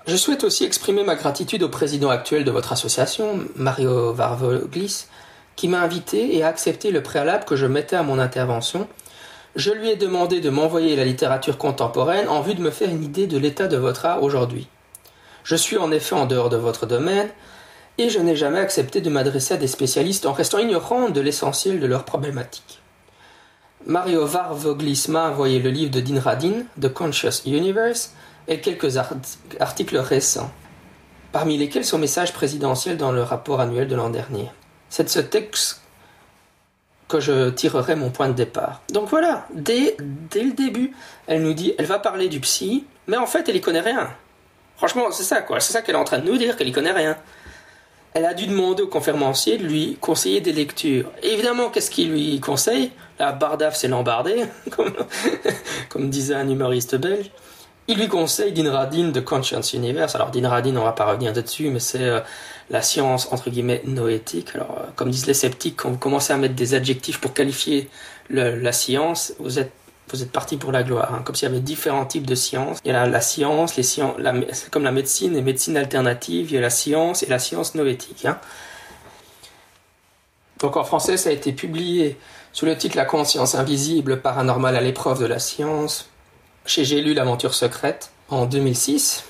Je 0.07 0.15
souhaite 0.15 0.43
aussi 0.43 0.63
exprimer 0.63 1.03
ma 1.03 1.15
gratitude 1.15 1.61
au 1.61 1.69
président 1.69 2.09
actuel 2.09 2.43
de 2.43 2.49
votre 2.49 2.73
association, 2.73 3.39
Mario 3.55 4.13
Varvoglis, 4.13 5.05
qui 5.55 5.67
m'a 5.67 5.81
invité 5.81 6.35
et 6.35 6.43
a 6.43 6.47
accepté 6.47 6.89
le 6.89 7.03
préalable 7.03 7.45
que 7.45 7.55
je 7.55 7.67
mettais 7.67 7.95
à 7.95 8.03
mon 8.03 8.17
intervention 8.17 8.87
Je 9.55 9.71
lui 9.71 9.89
ai 9.89 9.95
demandé 9.95 10.41
de 10.41 10.49
m'envoyer 10.49 10.95
la 10.95 11.05
littérature 11.05 11.59
contemporaine 11.59 12.27
en 12.29 12.41
vue 12.41 12.55
de 12.55 12.61
me 12.61 12.71
faire 12.71 12.89
une 12.89 13.03
idée 13.03 13.27
de 13.27 13.37
l'état 13.37 13.67
de 13.67 13.77
votre 13.77 14.07
art 14.07 14.23
aujourd'hui. 14.23 14.67
Je 15.43 15.55
suis 15.55 15.77
en 15.77 15.91
effet 15.91 16.15
en 16.15 16.25
dehors 16.25 16.49
de 16.49 16.57
votre 16.57 16.87
domaine, 16.87 17.29
et 17.99 18.09
je 18.09 18.19
n'ai 18.19 18.35
jamais 18.35 18.59
accepté 18.59 19.01
de 19.01 19.09
m'adresser 19.09 19.53
à 19.53 19.57
des 19.57 19.67
spécialistes 19.67 20.25
en 20.25 20.33
restant 20.33 20.57
ignorant 20.57 21.09
de 21.09 21.21
l'essentiel 21.21 21.79
de 21.79 21.85
leurs 21.85 22.05
problématiques. 22.05 22.79
Mario 23.85 24.25
Varvoglis 24.25 25.05
m'a 25.09 25.29
envoyé 25.29 25.59
le 25.59 25.69
livre 25.69 25.91
de 25.91 26.01
Dean 26.01 26.19
Radin, 26.19 26.63
The 26.79 26.91
Conscious 26.91 27.43
Universe, 27.45 28.13
et 28.47 28.59
quelques 28.59 28.97
articles 29.59 29.97
récents, 29.97 30.51
parmi 31.31 31.57
lesquels 31.57 31.85
son 31.85 31.97
message 31.97 32.33
présidentiel 32.33 32.97
dans 32.97 33.11
le 33.11 33.23
rapport 33.23 33.61
annuel 33.61 33.87
de 33.87 33.95
l'an 33.95 34.09
dernier. 34.09 34.49
C'est 34.89 35.03
de 35.03 35.09
ce 35.09 35.19
texte 35.19 35.81
que 37.07 37.19
je 37.19 37.49
tirerai 37.49 37.95
mon 37.95 38.09
point 38.09 38.29
de 38.29 38.33
départ. 38.33 38.81
Donc 38.91 39.09
voilà, 39.09 39.45
dès, 39.53 39.97
dès 39.99 40.43
le 40.43 40.53
début, 40.53 40.93
elle 41.27 41.43
nous 41.43 41.53
dit, 41.53 41.73
elle 41.77 41.85
va 41.85 41.99
parler 41.99 42.29
du 42.29 42.39
psy, 42.39 42.85
mais 43.07 43.17
en 43.17 43.27
fait, 43.27 43.47
elle 43.49 43.57
y 43.57 43.61
connaît 43.61 43.81
rien. 43.81 44.09
Franchement, 44.77 45.11
c'est 45.11 45.23
ça, 45.23 45.41
quoi. 45.41 45.59
C'est 45.59 45.73
ça 45.73 45.81
qu'elle 45.81 45.95
est 45.95 45.99
en 45.99 46.05
train 46.05 46.19
de 46.19 46.25
nous 46.25 46.37
dire, 46.37 46.55
qu'elle 46.55 46.69
y 46.69 46.71
connaît 46.71 46.91
rien. 46.91 47.17
Elle 48.13 48.25
a 48.25 48.33
dû 48.33 48.47
demander 48.47 48.83
au 48.83 48.87
conférencier 48.87 49.57
de 49.57 49.63
lui 49.63 49.97
conseiller 50.01 50.41
des 50.41 50.51
lectures. 50.51 51.11
évidemment, 51.21 51.69
qu'est-ce 51.69 51.91
qu'il 51.91 52.11
lui 52.11 52.39
conseille? 52.39 52.91
La 53.19 53.31
bardaf, 53.31 53.75
c'est 53.75 53.87
l'embardé, 53.87 54.45
comme 55.89 56.09
disait 56.09 56.35
un 56.35 56.49
humoriste 56.49 56.95
belge. 56.95 57.29
Il 57.87 57.97
lui 57.97 58.07
conseille 58.07 58.53
d'Inradin 58.53 59.09
de 59.09 59.19
Conscience 59.19 59.73
Universe. 59.73 60.15
Alors 60.15 60.31
d'Inradin, 60.31 60.75
on 60.77 60.83
va 60.83 60.93
pas 60.93 61.05
revenir 61.05 61.33
dessus, 61.33 61.69
mais 61.69 61.79
c'est 61.79 62.03
euh, 62.03 62.21
la 62.69 62.81
science 62.81 63.27
entre 63.31 63.49
guillemets 63.49 63.81
noétique. 63.85 64.49
Alors 64.55 64.77
euh, 64.79 64.83
comme 64.95 65.09
disent 65.09 65.27
les 65.27 65.33
sceptiques, 65.33 65.77
quand 65.77 65.89
vous 65.89 65.97
commencez 65.97 66.31
à 66.31 66.37
mettre 66.37 66.55
des 66.55 66.73
adjectifs 66.73 67.19
pour 67.19 67.33
qualifier 67.33 67.89
la 68.29 68.71
science, 68.71 69.33
vous 69.39 69.59
êtes 69.59 69.73
vous 70.11 70.23
êtes 70.23 70.31
parti 70.31 70.57
pour 70.57 70.71
la 70.71 70.83
gloire. 70.83 71.13
Hein. 71.13 71.21
Comme 71.23 71.35
s'il 71.35 71.47
y 71.47 71.51
avait 71.51 71.61
différents 71.61 72.05
types 72.05 72.27
de 72.27 72.35
sciences. 72.35 72.79
Il 72.83 72.91
y 72.91 72.95
a 72.95 73.07
la, 73.07 73.21
science, 73.21 73.75
les 73.77 73.83
sciences, 73.83 74.17
comme 74.69 74.83
la 74.83 74.91
médecine 74.91 75.35
et 75.35 75.41
médecine 75.41 75.77
alternative, 75.77 76.51
il 76.51 76.55
y 76.55 76.57
a 76.57 76.61
la 76.61 76.69
science 76.69 77.23
et 77.23 77.27
la 77.27 77.39
science 77.39 77.75
noétique. 77.75 78.25
Hein. 78.25 78.37
Donc 80.59 80.77
en 80.77 80.83
français, 80.83 81.17
ça 81.17 81.29
a 81.29 81.33
été 81.33 81.53
publié 81.53 82.17
sous 82.53 82.65
le 82.65 82.77
titre 82.77 82.97
La 82.97 83.05
conscience 83.05 83.55
invisible, 83.55 84.21
paranormale 84.21 84.75
à 84.75 84.81
l'épreuve 84.81 85.21
de 85.21 85.25
la 85.25 85.39
science, 85.39 86.09
chez 86.65 86.85
J'ai 86.85 87.01
lu 87.01 87.13
l'aventure 87.13 87.53
secrète 87.53 88.11
en 88.29 88.45
2006. 88.45 89.23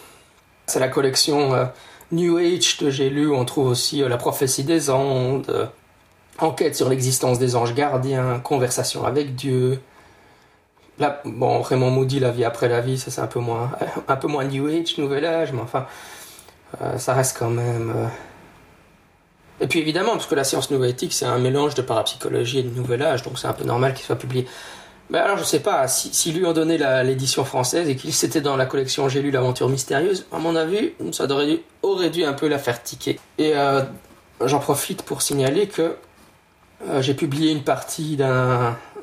C'est 0.68 0.80
la 0.80 0.88
collection 0.88 1.54
euh, 1.54 1.66
New 2.12 2.38
Age 2.38 2.78
de 2.78 2.90
J'ai 2.90 3.10
lu, 3.10 3.32
on 3.32 3.46
trouve 3.46 3.68
aussi 3.68 4.04
euh, 4.04 4.10
La 4.10 4.18
prophétie 4.18 4.64
des 4.64 4.90
ondes, 4.90 5.50
euh, 5.50 5.66
Enquête 6.40 6.76
sur 6.76 6.90
l'existence 6.90 7.40
des 7.40 7.56
anges 7.56 7.76
gardiens, 7.76 8.40
Conversation 8.40 9.06
avec 9.06 9.36
Dieu, 9.36 9.80
bon, 11.26 11.62
Raymond 11.62 11.92
Moody, 11.92 12.20
La 12.20 12.32
vie 12.32 12.46
après 12.46 12.68
la 12.68 12.82
vie, 12.82 12.98
ça 12.98 13.12
c'est 13.12 13.22
un 13.22 13.28
peu 13.28 13.40
moins, 13.40 13.72
un 14.08 14.16
peu 14.16 14.28
moins 14.28 14.46
New 14.46 14.68
Age, 14.68 14.98
Nouvel 14.98 15.26
Âge, 15.26 15.52
mais 15.52 15.62
enfin, 15.62 15.86
ça 16.98 17.14
reste 17.14 17.38
quand 17.38 17.50
même. 17.50 18.10
Et 19.60 19.68
puis 19.68 19.80
évidemment, 19.80 20.14
parce 20.14 20.26
que 20.26 20.34
la 20.34 20.44
science 20.44 20.72
éthique, 20.72 21.14
c'est 21.14 21.26
un 21.26 21.38
mélange 21.38 21.76
de 21.76 21.84
parapsychologie 21.84 22.60
et 22.60 22.64
de 22.64 22.76
Nouvel 22.76 23.04
Âge, 23.04 23.22
donc 23.22 23.38
c'est 23.38 23.48
un 23.48 23.54
peu 23.54 23.66
normal 23.66 23.94
qu'il 23.94 24.06
soit 24.06 24.16
publié. 24.16 24.48
Mais 25.12 25.18
alors, 25.18 25.38
je 25.38 25.44
sais 25.44 25.60
pas, 25.60 25.90
si, 25.90 26.14
si 26.14 26.32
lui 26.32 26.46
ont 26.46 26.54
donné 26.54 26.78
l'édition 27.04 27.44
française 27.44 27.90
et 27.90 27.98
qu'il 27.98 28.14
s'était 28.14 28.40
dans 28.40 28.56
la 28.56 28.66
collection 28.66 29.10
J'ai 29.10 29.22
lu 29.22 29.30
l'aventure 29.30 29.68
mystérieuse, 29.68 30.26
à 30.32 30.40
mon 30.40 30.56
avis, 30.56 30.94
ça 31.12 31.28
aurait 31.84 32.10
dû, 32.10 32.24
un 32.24 32.32
peu 32.32 32.48
la 32.48 32.58
faire 32.58 32.82
tiquer. 32.82 33.20
Et 33.38 33.52
euh, 33.54 33.82
j'en 34.46 34.60
profite 34.60 35.04
pour 35.04 35.22
signaler 35.22 35.68
que 35.68 35.98
euh, 36.88 37.02
j'ai 37.02 37.14
publié 37.14 37.52
une 37.52 37.64
partie 37.64 38.18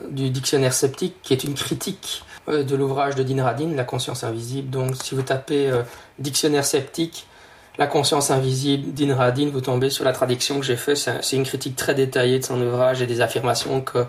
du 0.09 0.31
dictionnaire 0.31 0.73
sceptique 0.73 1.17
qui 1.23 1.35
est 1.35 1.45
une 1.45 1.53
critique 1.53 2.25
euh, 2.49 2.63
de 2.63 2.75
l'ouvrage 2.75 3.15
de 3.15 3.23
Dean 3.23 3.45
Radin, 3.45 3.75
La 3.77 3.85
conscience 3.85 4.25
invisible. 4.25 4.71
Donc 4.71 4.97
si 5.03 5.15
vous 5.15 5.21
tapez 5.21 5.71
dictionnaire 6.19 6.65
sceptique, 6.65 7.27
La 7.77 7.87
conscience 7.87 8.31
invisible, 8.31 8.95
Dean 8.95 9.15
Radin, 9.15 9.51
vous 9.53 9.61
tombez 9.61 9.91
sur 9.91 10.07
la 10.07 10.15
traduction 10.15 10.59
que 10.59 10.65
j'ai 10.65 10.79
faite. 10.79 11.11
C'est 11.21 11.37
une 11.37 11.45
critique 11.45 11.77
très 11.77 11.95
détaillée 11.95 12.39
de 12.39 12.45
son 12.45 12.59
ouvrage 12.63 13.03
et 13.03 13.07
des 13.07 13.21
affirmations 13.21 13.83
que, 13.83 14.07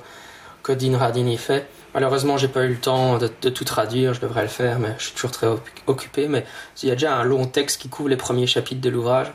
que 0.64 0.72
Dean 0.72 0.98
Radin 0.98 1.28
y 1.28 1.36
fait. 1.36 1.68
Malheureusement, 1.94 2.38
j'ai 2.38 2.48
pas 2.48 2.66
eu 2.66 2.70
le 2.70 2.80
temps 2.80 3.18
de, 3.18 3.28
tout 3.28 3.64
traduire, 3.66 4.14
je 4.14 4.22
devrais 4.22 4.44
le 4.44 4.48
faire, 4.48 4.80
mais 4.80 4.94
je 4.98 5.06
suis 5.06 5.14
toujours 5.14 5.32
très 5.32 5.48
occupé. 5.88 6.28
Mais 6.28 6.46
il 6.84 6.90
y 6.90 6.92
a 6.92 6.96
déjà 6.96 7.16
un 7.16 7.24
long 7.24 7.46
texte 7.46 7.82
qui 7.82 7.90
couvre 7.90 8.10
les 8.10 8.18
premiers 8.18 8.48
chapitres 8.48 8.82
de 8.82 8.90
l'ouvrage. 8.90 9.28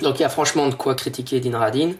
Donc 0.00 0.18
il 0.18 0.22
y 0.22 0.24
a 0.24 0.28
franchement 0.28 0.68
de 0.68 0.74
quoi 0.74 0.94
critiquer 0.94 1.40
Dean 1.40 1.58
Radin. 1.58 1.92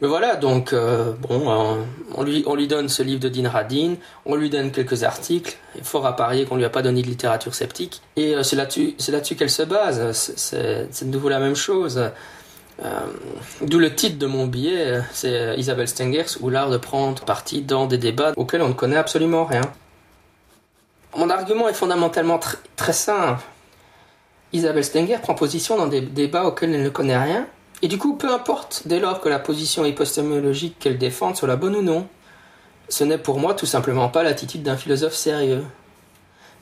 Mais 0.00 0.08
voilà, 0.08 0.34
donc 0.34 0.72
euh, 0.72 1.12
bon, 1.12 1.50
euh, 1.50 1.82
on, 2.14 2.24
lui, 2.24 2.42
on 2.46 2.56
lui 2.56 2.66
donne 2.66 2.88
ce 2.88 3.02
livre 3.02 3.20
de 3.20 3.28
Dean 3.28 3.48
Radin, 3.48 3.94
on 4.26 4.34
lui 4.34 4.50
donne 4.50 4.72
quelques 4.72 5.04
articles, 5.04 5.56
il 5.76 5.84
faut 5.84 6.04
à 6.04 6.16
parier 6.16 6.46
qu'on 6.46 6.56
lui 6.56 6.64
a 6.64 6.68
pas 6.68 6.82
donné 6.82 7.00
de 7.00 7.06
littérature 7.06 7.54
sceptique, 7.54 8.02
et 8.16 8.34
euh, 8.34 8.42
c'est 8.42 8.56
là-dessus 8.56 9.36
qu'elle 9.36 9.50
se 9.50 9.62
base. 9.62 10.10
C'est, 10.12 11.04
de 11.04 11.10
nouveau 11.10 11.28
la 11.28 11.38
même 11.38 11.54
chose. 11.54 12.10
D'où 13.60 13.78
le 13.78 13.94
titre 13.94 14.18
de 14.18 14.26
mon 14.26 14.46
billet, 14.46 15.00
c'est 15.12 15.56
Isabelle 15.56 15.88
Stengers 15.88 16.38
ou 16.40 16.50
l'art 16.50 16.70
de 16.70 16.76
prendre 16.76 17.22
parti 17.24 17.62
dans 17.62 17.86
des 17.86 17.98
débats 17.98 18.32
auxquels 18.36 18.62
on 18.62 18.68
ne 18.68 18.74
connaît 18.74 18.96
absolument 18.96 19.44
rien. 19.44 19.62
Mon 21.16 21.30
argument 21.30 21.68
est 21.68 21.74
fondamentalement 21.74 22.40
très 22.76 22.92
simple. 22.92 23.42
Isabelle 24.52 24.84
Stenger 24.84 25.18
prend 25.20 25.34
position 25.34 25.76
dans 25.76 25.86
des 25.86 26.00
débats 26.00 26.44
auxquels 26.44 26.74
elle 26.74 26.82
ne 26.82 26.88
connaît 26.88 27.18
rien, 27.18 27.46
et 27.82 27.88
du 27.88 27.98
coup, 27.98 28.14
peu 28.14 28.32
importe, 28.32 28.82
dès 28.86 29.00
lors 29.00 29.20
que 29.20 29.28
la 29.28 29.38
position 29.38 29.84
épistémologique 29.84 30.78
qu'elle 30.78 30.96
défend 30.96 31.34
soit 31.34 31.48
la 31.48 31.56
bonne 31.56 31.74
ou 31.76 31.82
non, 31.82 32.06
ce 32.88 33.04
n'est 33.04 33.18
pour 33.18 33.38
moi 33.38 33.54
tout 33.54 33.66
simplement 33.66 34.08
pas 34.08 34.22
l'attitude 34.22 34.62
d'un 34.62 34.76
philosophe 34.76 35.14
sérieux. 35.14 35.64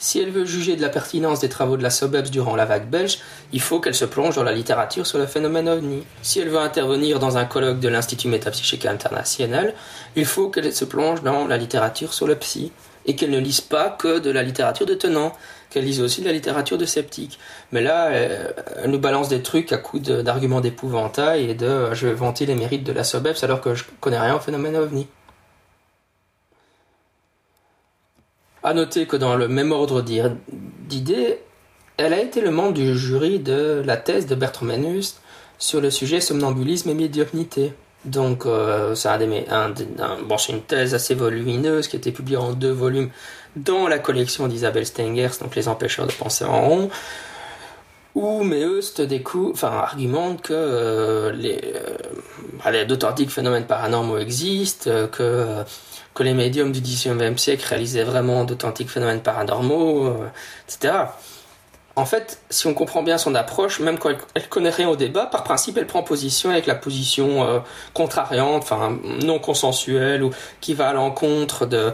Si 0.03 0.19
elle 0.19 0.33
veut 0.33 0.45
juger 0.45 0.75
de 0.75 0.83
la 0.83 0.89
pertinence 0.89 1.39
des 1.39 1.49
travaux 1.49 1.77
de 1.77 1.83
la 1.85 1.89
SOBEPS 1.89 2.33
durant 2.33 2.57
la 2.57 2.65
vague 2.65 2.89
belge, 2.89 3.21
il 3.53 3.61
faut 3.61 3.79
qu'elle 3.79 3.95
se 3.95 4.05
plonge 4.05 4.35
dans 4.35 4.43
la 4.43 4.51
littérature 4.51 5.07
sur 5.07 5.17
le 5.17 5.27
phénomène 5.27 5.69
ovni. 5.69 6.03
Si 6.23 6.41
elle 6.41 6.49
veut 6.49 6.59
intervenir 6.59 7.21
dans 7.21 7.39
un 7.39 7.45
colloque 7.45 7.79
de 7.79 7.87
l'Institut 7.87 8.27
métapsychique 8.27 8.85
international, 8.85 9.75
il 10.17 10.25
faut 10.25 10.49
qu'elle 10.49 10.73
se 10.73 10.85
plonge 10.85 11.23
dans 11.23 11.47
la 11.47 11.57
littérature 11.57 12.15
sur 12.15 12.27
le 12.27 12.35
psy 12.35 12.73
et 13.07 13.15
qu'elle 13.15 13.31
ne 13.31 13.39
lise 13.39 13.61
pas 13.61 13.91
que 13.91 14.19
de 14.19 14.33
la 14.33 14.43
littérature 14.43 14.87
de 14.87 14.95
tenant, 14.95 15.35
qu'elle 15.71 15.85
lise 15.85 16.01
aussi 16.01 16.21
de 16.21 16.27
la 16.27 16.33
littérature 16.33 16.79
de 16.79 16.85
sceptique. 16.85 17.39
Mais 17.71 17.81
là, 17.81 18.11
elle, 18.11 18.91
nous 18.91 18.99
balance 18.99 19.29
des 19.29 19.41
trucs 19.41 19.73
à 19.73 19.77
coups 19.77 20.03
d'arguments 20.03 20.61
d'épouvantail 20.61 21.49
et 21.49 21.55
de 21.55 21.95
je 21.95 22.09
vais 22.09 22.15
vanter 22.15 22.45
les 22.45 22.57
mérites 22.57 22.83
de 22.83 22.93
la 22.93 23.05
SOBEPS 23.05 23.45
alors 23.45 23.61
que 23.61 23.77
je 23.77 23.85
connais 24.01 24.19
rien 24.19 24.35
au 24.35 24.41
phénomène 24.41 24.75
ovni. 24.75 25.07
À 28.63 28.75
noter 28.75 29.07
que 29.07 29.17
dans 29.17 29.35
le 29.35 29.49
même 29.49 29.73
ordre 29.73 30.03
d'idées, 30.03 31.39
elle 31.97 32.13
a 32.13 32.21
été 32.21 32.41
le 32.41 32.51
membre 32.51 32.75
du 32.75 32.97
jury 32.97 33.39
de 33.39 33.83
la 33.85 33.97
thèse 33.97 34.27
de 34.27 34.35
Bertrand 34.35 34.67
Menust 34.67 35.21
sur 35.59 35.81
le 35.81 35.91
sujet 35.91 36.21
somnambulisme 36.21 36.91
et 36.91 36.95
médiumnité. 36.95 37.73
Donc, 38.05 38.47
euh, 38.47 38.95
c'est 38.95 39.09
une 40.49 40.63
thèse 40.63 40.95
assez 40.95 41.15
volumineuse 41.15 41.87
qui 41.87 41.97
a 41.97 41.99
été 41.99 42.11
publiée 42.11 42.37
en 42.37 42.53
deux 42.53 42.73
volumes 42.73 43.11
dans 43.55 43.87
la 43.87 43.99
collection 43.99 44.49
d'Isabelle 44.49 44.87
Stengers, 44.87 45.31
donc 45.41 45.55
Les 45.55 45.69
empêcheurs 45.69 46.07
de 46.07 46.13
penser 46.13 46.45
en 46.45 46.69
rond, 46.69 46.91
où 48.15 48.43
Meust 48.43 49.03
enfin, 49.53 49.69
argumente 49.69 50.43
que 50.43 50.53
euh, 50.53 51.33
euh, 52.67 52.85
d'authentiques 52.85 53.31
phénomènes 53.31 53.67
paranormaux 53.67 54.19
existent, 54.19 54.91
que, 55.13 55.63
que 56.15 56.23
les 56.23 56.35
médiums 56.35 56.73
du 56.73 56.81
XIXe 56.81 57.41
siècle 57.41 57.65
réalisaient 57.67 58.05
vraiment 58.05 58.45
d'authentiques 58.45 58.91
phénomènes 58.91 59.23
paranormaux, 59.23 60.15
etc. 60.69 61.07
En 61.95 62.07
fait, 62.07 62.41
si 62.49 62.67
on 62.67 62.75
comprend 62.75 63.03
bien 63.03 63.19
son 63.19 63.35
approche, 63.35 63.81
même 63.81 63.99
quand 63.99 64.11
elle, 64.35 64.49
connaît 64.49 64.71
rien 64.71 64.89
au 64.89 64.97
débat, 64.97 65.27
par 65.27 65.45
principe, 65.45 65.77
elle 65.77 65.87
prend 65.87 66.03
position 66.03 66.51
avec 66.51 66.67
la 66.67 66.75
position 66.75 67.45
euh, 67.45 67.59
contrariante, 67.93 68.63
enfin 68.63 68.99
non 69.23 69.39
consensuelle 69.39 70.23
ou 70.23 70.31
qui 70.61 70.73
va 70.73 70.89
à 70.89 70.93
l'encontre 70.95 71.67
de, 71.67 71.93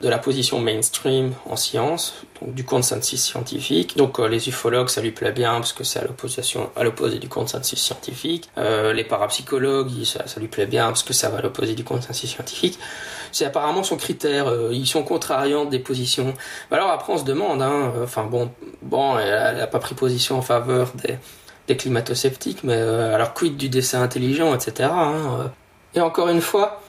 de 0.00 0.08
la 0.08 0.18
position 0.18 0.60
mainstream 0.60 1.34
en 1.48 1.54
science, 1.54 2.14
donc 2.40 2.52
du 2.54 2.64
consensus 2.64 3.22
scientifique. 3.22 3.96
Donc 3.96 4.18
euh, 4.18 4.26
les 4.26 4.48
ufologues, 4.48 4.88
ça 4.88 5.00
lui 5.00 5.12
plaît 5.12 5.30
bien 5.30 5.54
parce 5.54 5.72
que 5.72 5.84
c'est 5.84 6.00
à 6.00 6.82
l'opposé 6.82 7.20
du 7.20 7.28
consensus 7.28 7.78
scientifique. 7.78 8.50
Euh, 8.58 8.92
les 8.92 9.04
parapsychologues, 9.04 10.04
ça, 10.04 10.26
ça, 10.26 10.40
lui 10.40 10.48
plaît 10.48 10.66
bien 10.66 10.86
parce 10.86 11.04
que 11.04 11.12
ça 11.12 11.28
va 11.28 11.38
à 11.38 11.42
l'opposé 11.42 11.76
du 11.76 11.84
consensus 11.84 12.28
scientifique. 12.28 12.76
C'est 13.32 13.44
apparemment 13.44 13.82
son 13.82 13.96
critère. 13.96 14.48
Euh, 14.48 14.70
ils 14.72 14.86
sont 14.86 15.02
contrariants 15.02 15.64
des 15.64 15.78
positions. 15.78 16.34
Alors 16.70 16.90
après, 16.90 17.12
on 17.12 17.18
se 17.18 17.24
demande. 17.24 17.62
Hein, 17.62 17.92
enfin 18.02 18.24
bon, 18.24 18.50
bon, 18.82 19.18
elle 19.18 19.56
n'a 19.56 19.66
pas 19.66 19.78
pris 19.78 19.94
position 19.94 20.38
en 20.38 20.42
faveur 20.42 20.92
des, 21.04 21.18
des 21.66 21.76
climato-sceptiques, 21.76 22.64
mais 22.64 22.76
alors 22.76 23.34
quid 23.34 23.56
du 23.56 23.68
dessin 23.68 24.02
intelligent, 24.02 24.54
etc. 24.54 24.90
Hein, 24.92 25.50
et 25.94 26.00
encore 26.00 26.28
une 26.28 26.40
fois, 26.40 26.80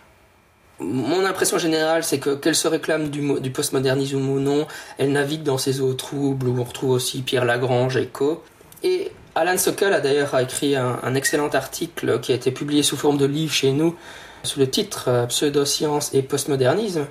mon 0.80 1.26
impression 1.26 1.58
générale, 1.58 2.04
c'est 2.04 2.20
que 2.20 2.36
qu'elle 2.36 2.56
se 2.56 2.68
réclame 2.68 3.10
du, 3.10 3.40
du 3.40 3.52
postmodernisme 3.52 4.30
ou 4.30 4.40
non, 4.40 4.66
elle 4.98 5.12
navigue 5.12 5.44
dans 5.44 5.58
ces 5.58 5.82
eaux 5.82 5.94
troubles 5.94 6.48
où 6.48 6.60
on 6.60 6.64
retrouve 6.64 6.92
aussi 6.92 7.22
Pierre 7.22 7.46
Lagrange 7.46 7.98
et 7.98 8.08
Co. 8.08 8.44
Et 8.84 9.12
Alan 9.36 9.58
Sokal 9.58 9.94
a 9.94 10.00
d'ailleurs 10.00 10.38
écrit 10.40 10.76
un, 10.76 11.16
excellent 11.16 11.50
article 11.50 12.20
qui 12.20 12.32
a 12.32 12.36
été 12.36 12.52
publié 12.52 12.84
sous 12.84 12.98
forme 12.98 13.18
de 13.18 13.26
livre 13.26 13.54
chez 13.54 13.72
nous, 13.72 13.96
sous 14.44 14.60
le 14.60 14.70
titre 14.70 15.06
euh, 15.08 15.26
Pseudoscience 15.26 16.14
et 16.14 16.22
postmodernisme, 16.22 17.08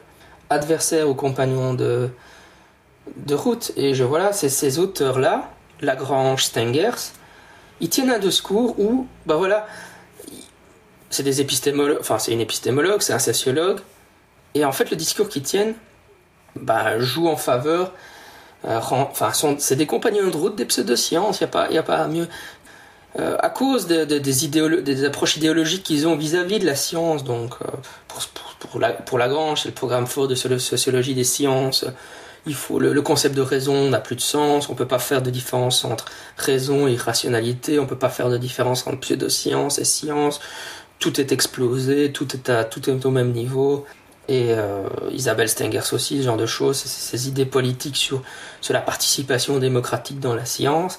adversaires 0.51 1.09
ou 1.09 1.15
compagnons 1.15 1.75
de, 1.75 2.11
de 3.17 3.35
route. 3.35 3.73
Et 3.77 3.95
je 3.95 4.05
voilà, 4.05 4.33
c'est 4.33 4.49
ces 4.49 4.79
auteurs-là, 4.79 5.51
Lagrange, 5.81 6.45
Stengers, 6.45 7.13
ils 7.81 7.89
tiennent 7.89 8.11
un 8.11 8.19
discours 8.19 8.79
où, 8.79 9.07
bah 9.27 9.37
voilà, 9.37 9.67
c'est 11.11 11.23
des 11.23 11.41
épistémologues, 11.41 11.99
enfin 12.01 12.19
c'est 12.19 12.33
une 12.33 12.41
épistémologue, 12.41 13.01
c'est 13.01 13.13
un 13.13 13.19
sociologue, 13.19 13.81
et 14.55 14.65
en 14.65 14.73
fait 14.73 14.91
le 14.91 14.97
discours 14.97 15.29
qu'ils 15.29 15.43
tiennent, 15.43 15.75
bah, 16.57 16.99
joue 16.99 17.29
en 17.29 17.37
faveur, 17.37 17.93
euh, 18.65 18.81
enfin 18.81 19.31
c'est 19.59 19.77
des 19.77 19.87
compagnons 19.87 20.29
de 20.29 20.37
route 20.37 20.57
des 20.57 20.65
pseudosciences, 20.65 21.41
il 21.41 21.49
n'y 21.71 21.79
a 21.79 21.83
pas 21.83 22.09
mieux. 22.09 22.29
Euh, 23.19 23.37
à 23.41 23.51
cause 23.51 23.89
de, 23.89 24.05
des, 24.05 24.21
des, 24.21 25.05
approches 25.05 25.37
idéologiques 25.37 25.83
qu'ils 25.83 26.07
ont 26.07 26.17
vis-à-vis 26.17 26.61
de 26.61 26.67
la 26.67 26.77
science, 26.77 27.25
donc 27.25 27.55
euh, 27.63 27.67
pour, 28.61 28.79
la, 28.79 28.91
pour 28.93 29.19
Lagrange, 29.19 29.63
c'est 29.63 29.69
le 29.69 29.75
programme 29.75 30.07
fort 30.07 30.29
de 30.29 30.37
sociologie 30.37 31.15
des 31.15 31.25
sciences, 31.25 31.85
il 32.47 32.55
faut 32.55 32.79
le, 32.79 33.03
concept 33.03 33.35
de 33.35 33.43
raison 33.43 33.91
n'a 33.91 33.99
plus 33.99 34.15
de 34.15 34.21
sens, 34.21 34.69
on 34.69 34.75
peut 34.75 34.87
pas 34.87 35.01
faire 35.01 35.21
de 35.21 35.31
différence 35.31 35.85
entre 35.85 36.05
raison 36.37 36.87
et 36.87 36.97
rationalité, 36.97 37.81
on 37.81 37.87
peut 37.87 37.99
pas 37.99 38.09
faire 38.09 38.31
de 38.31 38.39
différence 38.39 38.87
entre 38.87 39.01
pseudosciences 39.01 39.79
et 39.79 39.85
science, 39.85 40.41
tout 41.01 41.21
est 41.21 41.33
explosé, 41.33 42.13
tout 42.13 42.29
est, 42.35 42.49
à, 42.51 42.65
tout 42.65 42.89
est 42.89 43.05
au 43.05 43.11
même 43.11 43.33
niveau. 43.33 43.85
Et 44.29 44.53
euh, 44.53 44.87
Isabelle 45.11 45.49
Stengers 45.49 45.93
aussi, 45.93 46.19
ce 46.19 46.25
genre 46.25 46.37
de 46.37 46.47
choses, 46.47 46.77
ces 46.77 47.29
idées 47.29 47.47
politiques 47.47 47.97
sur, 47.97 48.23
sur 48.61 48.75
la 48.75 48.81
participation 48.81 49.59
démocratique 49.59 50.21
dans 50.21 50.35
la 50.35 50.45
science. 50.45 50.99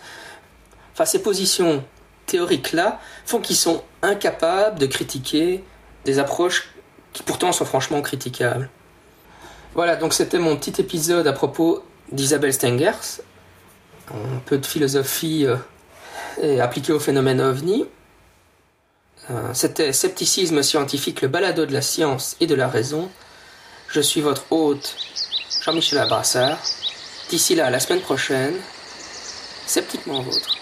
Enfin, 0.93 1.05
ces 1.05 1.21
positions 1.21 1.84
théoriques-là 2.29 2.99
font 3.25 3.39
qu'ils 3.39 3.55
sont 3.55 3.83
incapables 4.01 4.79
de 4.79 4.85
critiquer 4.85 5.63
des 6.05 6.19
approches 6.19 6.69
qui 7.13 7.23
pourtant 7.23 7.51
sont 7.51 7.65
franchement 7.65 8.01
critiquables. 8.01 8.69
Voilà, 9.73 9.95
donc 9.95 10.13
c'était 10.13 10.39
mon 10.39 10.55
petit 10.55 10.79
épisode 10.81 11.27
à 11.27 11.33
propos 11.33 11.83
d'Isabelle 12.11 12.53
Stengers. 12.53 13.21
Un 14.11 14.39
peu 14.45 14.57
de 14.57 14.65
philosophie 14.65 15.45
euh, 15.45 16.61
appliquée 16.61 16.93
au 16.93 16.99
phénomène 16.99 17.41
ovni. 17.41 17.85
Euh, 19.29 19.53
c'était 19.53 19.93
Scepticisme 19.93 20.63
scientifique, 20.63 21.21
le 21.21 21.27
balado 21.27 21.65
de 21.65 21.73
la 21.73 21.81
science 21.81 22.35
et 22.39 22.47
de 22.47 22.55
la 22.55 22.67
raison. 22.67 23.09
Je 23.87 24.01
suis 24.01 24.21
votre 24.21 24.51
hôte, 24.51 24.95
Jean-Michel 25.63 25.99
Abrassard. 25.99 26.57
D'ici 27.29 27.53
là, 27.53 27.69
la 27.69 27.79
semaine 27.79 28.01
prochaine, 28.01 28.55
sceptiquement 29.67 30.21
vôtre. 30.21 30.57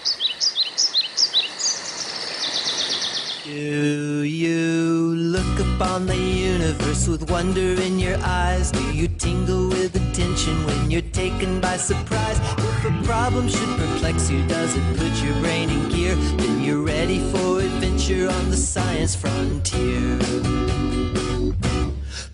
Do 3.48 4.24
you 4.24 5.14
look 5.16 5.58
upon 5.58 6.04
the 6.04 6.14
universe 6.14 7.08
with 7.08 7.30
wonder 7.30 7.80
in 7.80 7.98
your 7.98 8.18
eyes? 8.20 8.70
Do 8.70 8.92
you 8.92 9.08
tingle 9.08 9.68
with 9.70 9.96
attention 9.96 10.66
when 10.66 10.90
you're 10.90 11.10
taken 11.12 11.58
by 11.58 11.78
surprise? 11.78 12.38
If 12.58 12.84
a 12.84 13.02
problem 13.04 13.48
should 13.48 13.70
perplex 13.78 14.28
you, 14.30 14.46
does 14.48 14.76
it 14.76 14.84
put 14.98 15.24
your 15.24 15.34
brain 15.40 15.70
in 15.70 15.88
gear? 15.88 16.14
Then 16.14 16.60
you're 16.60 16.82
ready 16.82 17.20
for 17.32 17.60
adventure 17.60 18.28
on 18.28 18.50
the 18.50 18.56
science 18.58 19.16
frontier. 19.16 20.18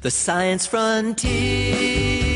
The 0.00 0.11
science 0.11 0.66
frontier. 0.66 2.33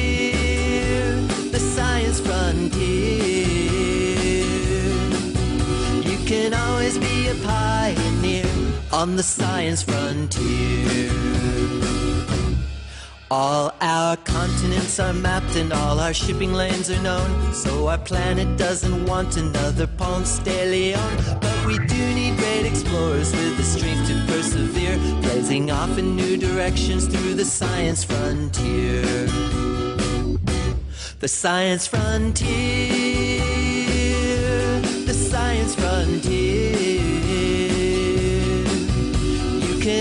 On 8.92 9.16
the 9.16 9.22
science 9.22 9.82
frontier. 9.82 11.10
All 13.30 13.74
our 13.82 14.16
continents 14.16 14.98
are 14.98 15.12
mapped 15.12 15.54
and 15.56 15.72
all 15.72 16.00
our 16.00 16.14
shipping 16.14 16.54
lanes 16.54 16.90
are 16.90 17.02
known. 17.02 17.52
So 17.52 17.88
our 17.88 17.98
planet 17.98 18.56
doesn't 18.56 19.04
want 19.04 19.36
another 19.36 19.86
Ponce 19.86 20.38
de 20.38 20.70
Leon. 20.70 21.16
But 21.40 21.66
we 21.66 21.78
do 21.86 22.14
need 22.14 22.38
great 22.38 22.64
explorers 22.64 23.32
with 23.32 23.56
the 23.58 23.62
strength 23.62 24.08
to 24.08 24.32
persevere, 24.32 24.96
blazing 25.20 25.70
off 25.70 25.98
in 25.98 26.16
new 26.16 26.38
directions 26.38 27.06
through 27.06 27.34
the 27.34 27.44
science 27.44 28.02
frontier. 28.02 29.02
The 31.20 31.28
science 31.28 31.86
frontier. 31.86 32.97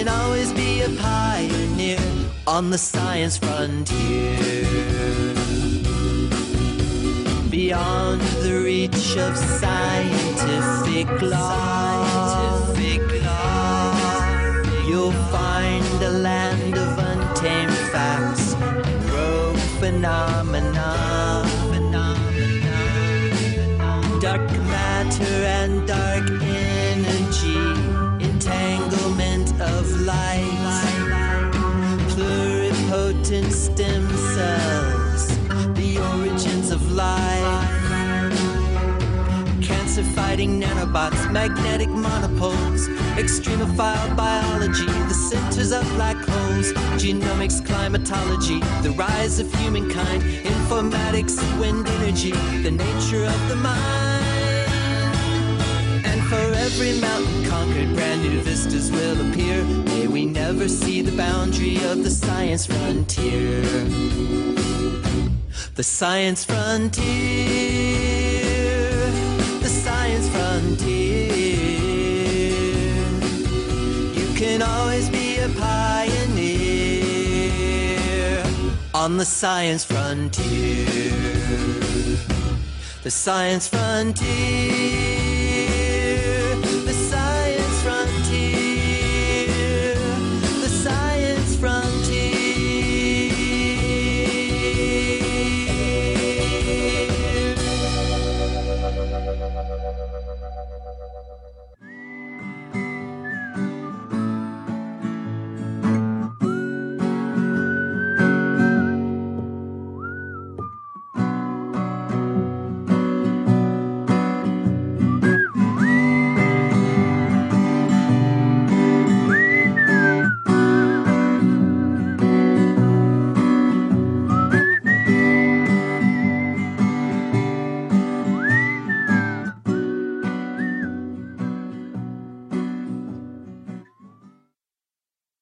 Can 0.08 0.22
always 0.22 0.54
be 0.54 0.82
a 0.82 0.90
pioneer 1.02 2.00
on 2.46 2.70
the 2.70 2.78
science 2.78 3.38
frontier. 3.38 4.38
Beyond 7.50 8.22
the 8.44 8.62
reach 8.64 9.18
of 9.18 9.36
scientific 9.38 11.10
law, 11.22 11.97
cells, 33.78 35.28
the 35.76 36.00
origins 36.16 36.72
of 36.72 36.92
life. 36.94 37.70
Cancer 39.62 40.04
fighting 40.04 40.60
nanobots, 40.60 41.32
magnetic 41.32 41.90
monopoles, 41.90 42.88
extremophile 43.18 44.16
biology, 44.16 44.86
the 44.86 45.14
centers 45.14 45.72
of 45.72 45.84
black 45.94 46.18
holes, 46.18 46.74
genomics, 46.98 47.64
climatology, 47.64 48.60
the 48.82 48.92
rise 48.98 49.40
of 49.40 49.54
humankind, 49.56 50.24
informatics, 50.24 51.38
wind 51.60 51.88
energy, 51.88 52.32
the 52.64 52.72
nature 52.72 53.26
of 53.26 53.50
the 53.50 53.56
mind. 53.58 54.07
Every 56.68 57.00
mountain 57.00 57.46
conquered, 57.46 57.96
brand 57.96 58.24
new 58.24 58.42
vistas 58.42 58.92
will 58.92 59.22
appear. 59.26 59.64
May 59.64 60.06
we 60.08 60.26
never 60.26 60.68
see 60.68 61.02
the 61.02 61.16
boundary 61.16 61.78
of 61.86 62.04
the 62.04 62.10
science 62.10 62.66
frontier. 62.66 63.62
The 65.76 65.84
science 65.84 66.44
frontier. 66.44 67.06
The 69.62 69.70
science 69.70 70.28
frontier. 70.28 71.32
You 74.20 74.28
can 74.36 74.62
always 74.62 75.08
be 75.10 75.38
a 75.38 75.48
pioneer 75.48 76.44
on 78.94 79.16
the 79.16 79.26
science 79.26 79.86
frontier. 79.86 80.86
The 83.04 83.12
science 83.12 83.70
frontier. 83.70 85.17